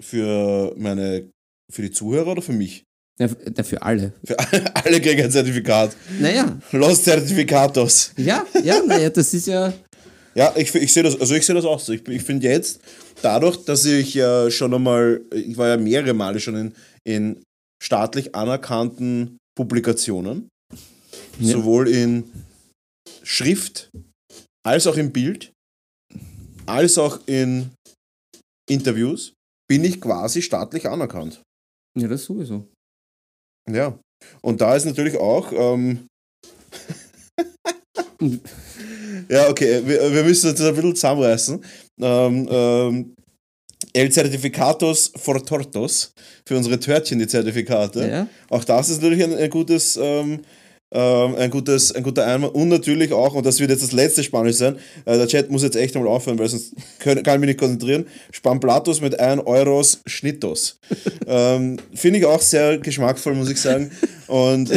[0.00, 1.28] Für meine,
[1.70, 2.84] für die Zuhörer oder für mich?
[3.20, 3.28] Ja,
[3.62, 4.12] für alle.
[4.24, 4.38] Für
[4.84, 5.94] alle, kriegen ein Zertifikat.
[6.18, 8.12] Naja, Los Certificatos.
[8.16, 9.72] ja, ja, naja, das ist ja.
[10.34, 11.92] Ja, ich, ich sehe das, also ich sehe das auch so.
[11.92, 12.80] Ich, ich finde jetzt,
[13.20, 16.74] dadurch, dass ich ja schon einmal, ich war ja mehrere Male schon in,
[17.06, 17.42] in
[17.84, 20.48] staatlich anerkannten Publikationen,
[21.38, 21.52] Ja.
[21.52, 22.24] sowohl in
[23.22, 23.90] Schrift
[24.66, 25.52] als auch im Bild,
[26.64, 27.70] als auch in
[28.70, 29.34] Interviews,
[29.68, 31.42] bin ich quasi staatlich anerkannt.
[31.98, 32.66] Ja, das sowieso.
[33.70, 33.98] Ja,
[34.40, 35.52] Und da ist natürlich auch.
[35.52, 36.06] Ähm,
[39.28, 41.64] ja, okay, wir, wir müssen uns ein bisschen zusammenreißen.
[42.00, 43.14] Ähm, ähm,
[43.92, 46.12] El Certificatos for Tortos
[46.46, 48.08] für unsere Törtchen, die Zertifikate.
[48.08, 48.26] Ja.
[48.48, 49.98] Auch das ist natürlich ein, ein gutes.
[50.00, 50.40] Ähm,
[50.94, 52.54] ähm, ein, gutes, ein guter Einwand.
[52.54, 54.76] Und natürlich auch, und das wird jetzt das letzte Spanisch sein,
[55.06, 57.58] äh, der Chat muss jetzt echt einmal aufhören, weil sonst können, kann ich mich nicht
[57.60, 58.06] konzentrieren.
[58.30, 60.78] Spamplatos mit 1 Euros Schnittos.
[61.26, 63.90] ähm, Finde ich auch sehr geschmackvoll, muss ich sagen.
[64.26, 64.70] Und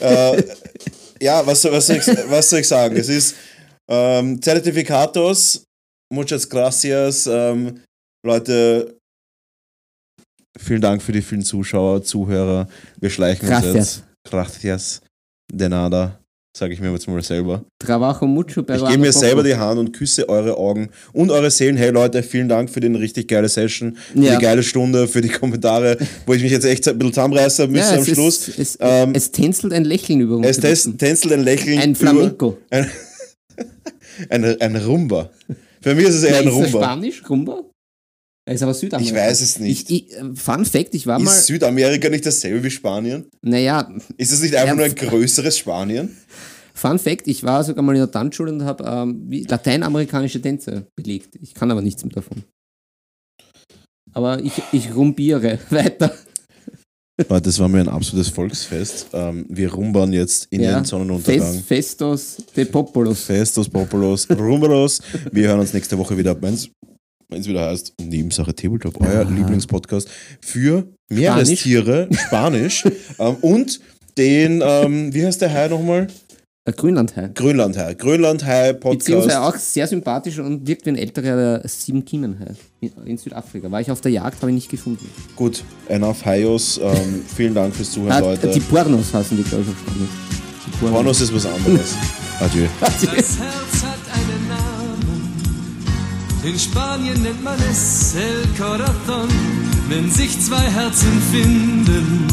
[0.00, 0.42] äh,
[1.22, 2.96] ja, was, soll- was, soll ich, was soll ich sagen?
[2.96, 3.34] Es ist
[3.88, 5.64] ähm, Certificatos,
[6.12, 7.80] muchas gracias, ähm,
[8.26, 8.96] Leute.
[10.58, 12.68] Vielen Dank für die vielen Zuschauer, Zuhörer.
[13.00, 13.74] Wir schleichen uns Gracias.
[13.74, 14.04] jetzt.
[14.30, 15.03] Gracias.
[15.52, 16.18] De nada.
[16.56, 17.64] Sage ich mir jetzt mal selber.
[17.80, 21.50] Trabajo mucho, pero Ich gebe mir selber die Hand und küsse eure Augen und eure
[21.50, 21.76] Seelen.
[21.76, 24.36] Hey Leute, vielen Dank für den richtig geile Session, für Ja.
[24.36, 27.94] die geile Stunde, für die Kommentare, wo ich mich jetzt echt ein bisschen zusammenreißen müsste
[27.94, 28.46] Ja, am Schluss.
[28.46, 30.46] Ist, es, Ähm, es tänzelt ein Lächeln über uns.
[30.46, 30.60] Es
[30.96, 31.78] tänzelt ein Lächeln.
[31.80, 32.58] Ein über- Flamenco.
[32.70, 32.88] Ein,
[34.30, 35.30] ein, ein Rumba.
[35.82, 36.86] Für mich ist es eher ein Nein, ist das Rumba.
[36.86, 37.62] Spanisch, Rumba?
[38.46, 39.16] Er ist aber Südamerika.
[39.16, 39.90] Ich weiß es nicht.
[39.90, 41.30] Ich, ich, äh, Fun Fact, ich war mal.
[41.32, 43.26] Ist Südamerika nicht dasselbe wie Spanien?
[43.42, 46.14] Naja, Ist es nicht einfach Ja, nur ein größeres Spanien?
[46.74, 51.36] Fun Fact, ich war sogar mal in der Tanzschule und habe ähm, lateinamerikanische Tänze belegt.
[51.40, 52.42] Ich kann aber nichts mehr davon.
[54.12, 56.14] Aber ich, ich rumbiere weiter.
[57.28, 59.06] Das war mir ein absolutes Volksfest.
[59.12, 61.54] Ähm, wir rumbern jetzt in Ja, den Sonnenuntergang.
[61.54, 63.20] Fest, Festos de Populos.
[63.24, 65.00] Festos, Populos, Rumberos.
[65.30, 66.34] Wir hören uns nächste Woche wieder,
[67.28, 69.30] wenn es wieder heißt, Nebensache Tabletop, euer Aha.
[69.30, 70.08] Lieblingspodcast
[70.40, 72.84] für Meerestiere, Spanisch,
[73.18, 73.80] ähm, und
[74.16, 76.06] den, ähm, wie heißt der Hai nochmal?
[76.66, 77.28] Grönlandhai.
[77.34, 77.92] Grönlandhai.
[77.92, 79.54] Grönlandhai Beziehungsweise Podcast.
[79.54, 82.52] auch sehr sympathisch und wirkt wie ein älterer der sieben Kiemenhai
[83.04, 83.70] in, Südafrika.
[83.70, 85.06] War ich auf der Jagd, habe ich nicht gefunden.
[85.36, 86.80] Gut, enough Haios.
[86.82, 88.48] Ähm, vielen Dank fürs Zuhören, Ah, Leute.
[88.48, 90.08] die Pornos heißen die, glaube ich, auf Spanisch.
[90.66, 90.94] Die Pornos.
[90.94, 91.94] Pornos ist was anderes.
[92.40, 92.66] Adieu.
[92.80, 93.02] Das
[96.44, 99.30] In Spanien nennt man es El Corazón.
[99.88, 102.26] Wenn sich zwei Herzen finden,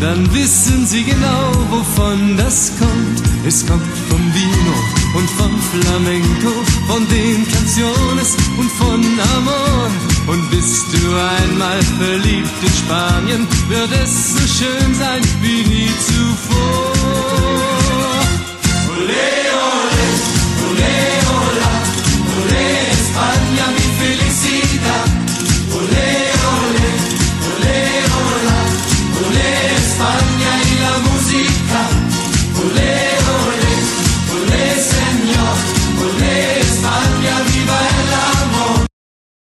[0.00, 3.22] dann wissen sie genau, wovon das kommt.
[3.46, 4.76] Es kommt vom Vino
[5.14, 6.52] und vom Flamenco,
[6.86, 9.04] von den Canciones und von
[9.36, 9.90] Amor.
[10.28, 11.08] Und bist du
[11.42, 16.92] einmal verliebt in Spanien, wird es so schön sein wie nie zuvor.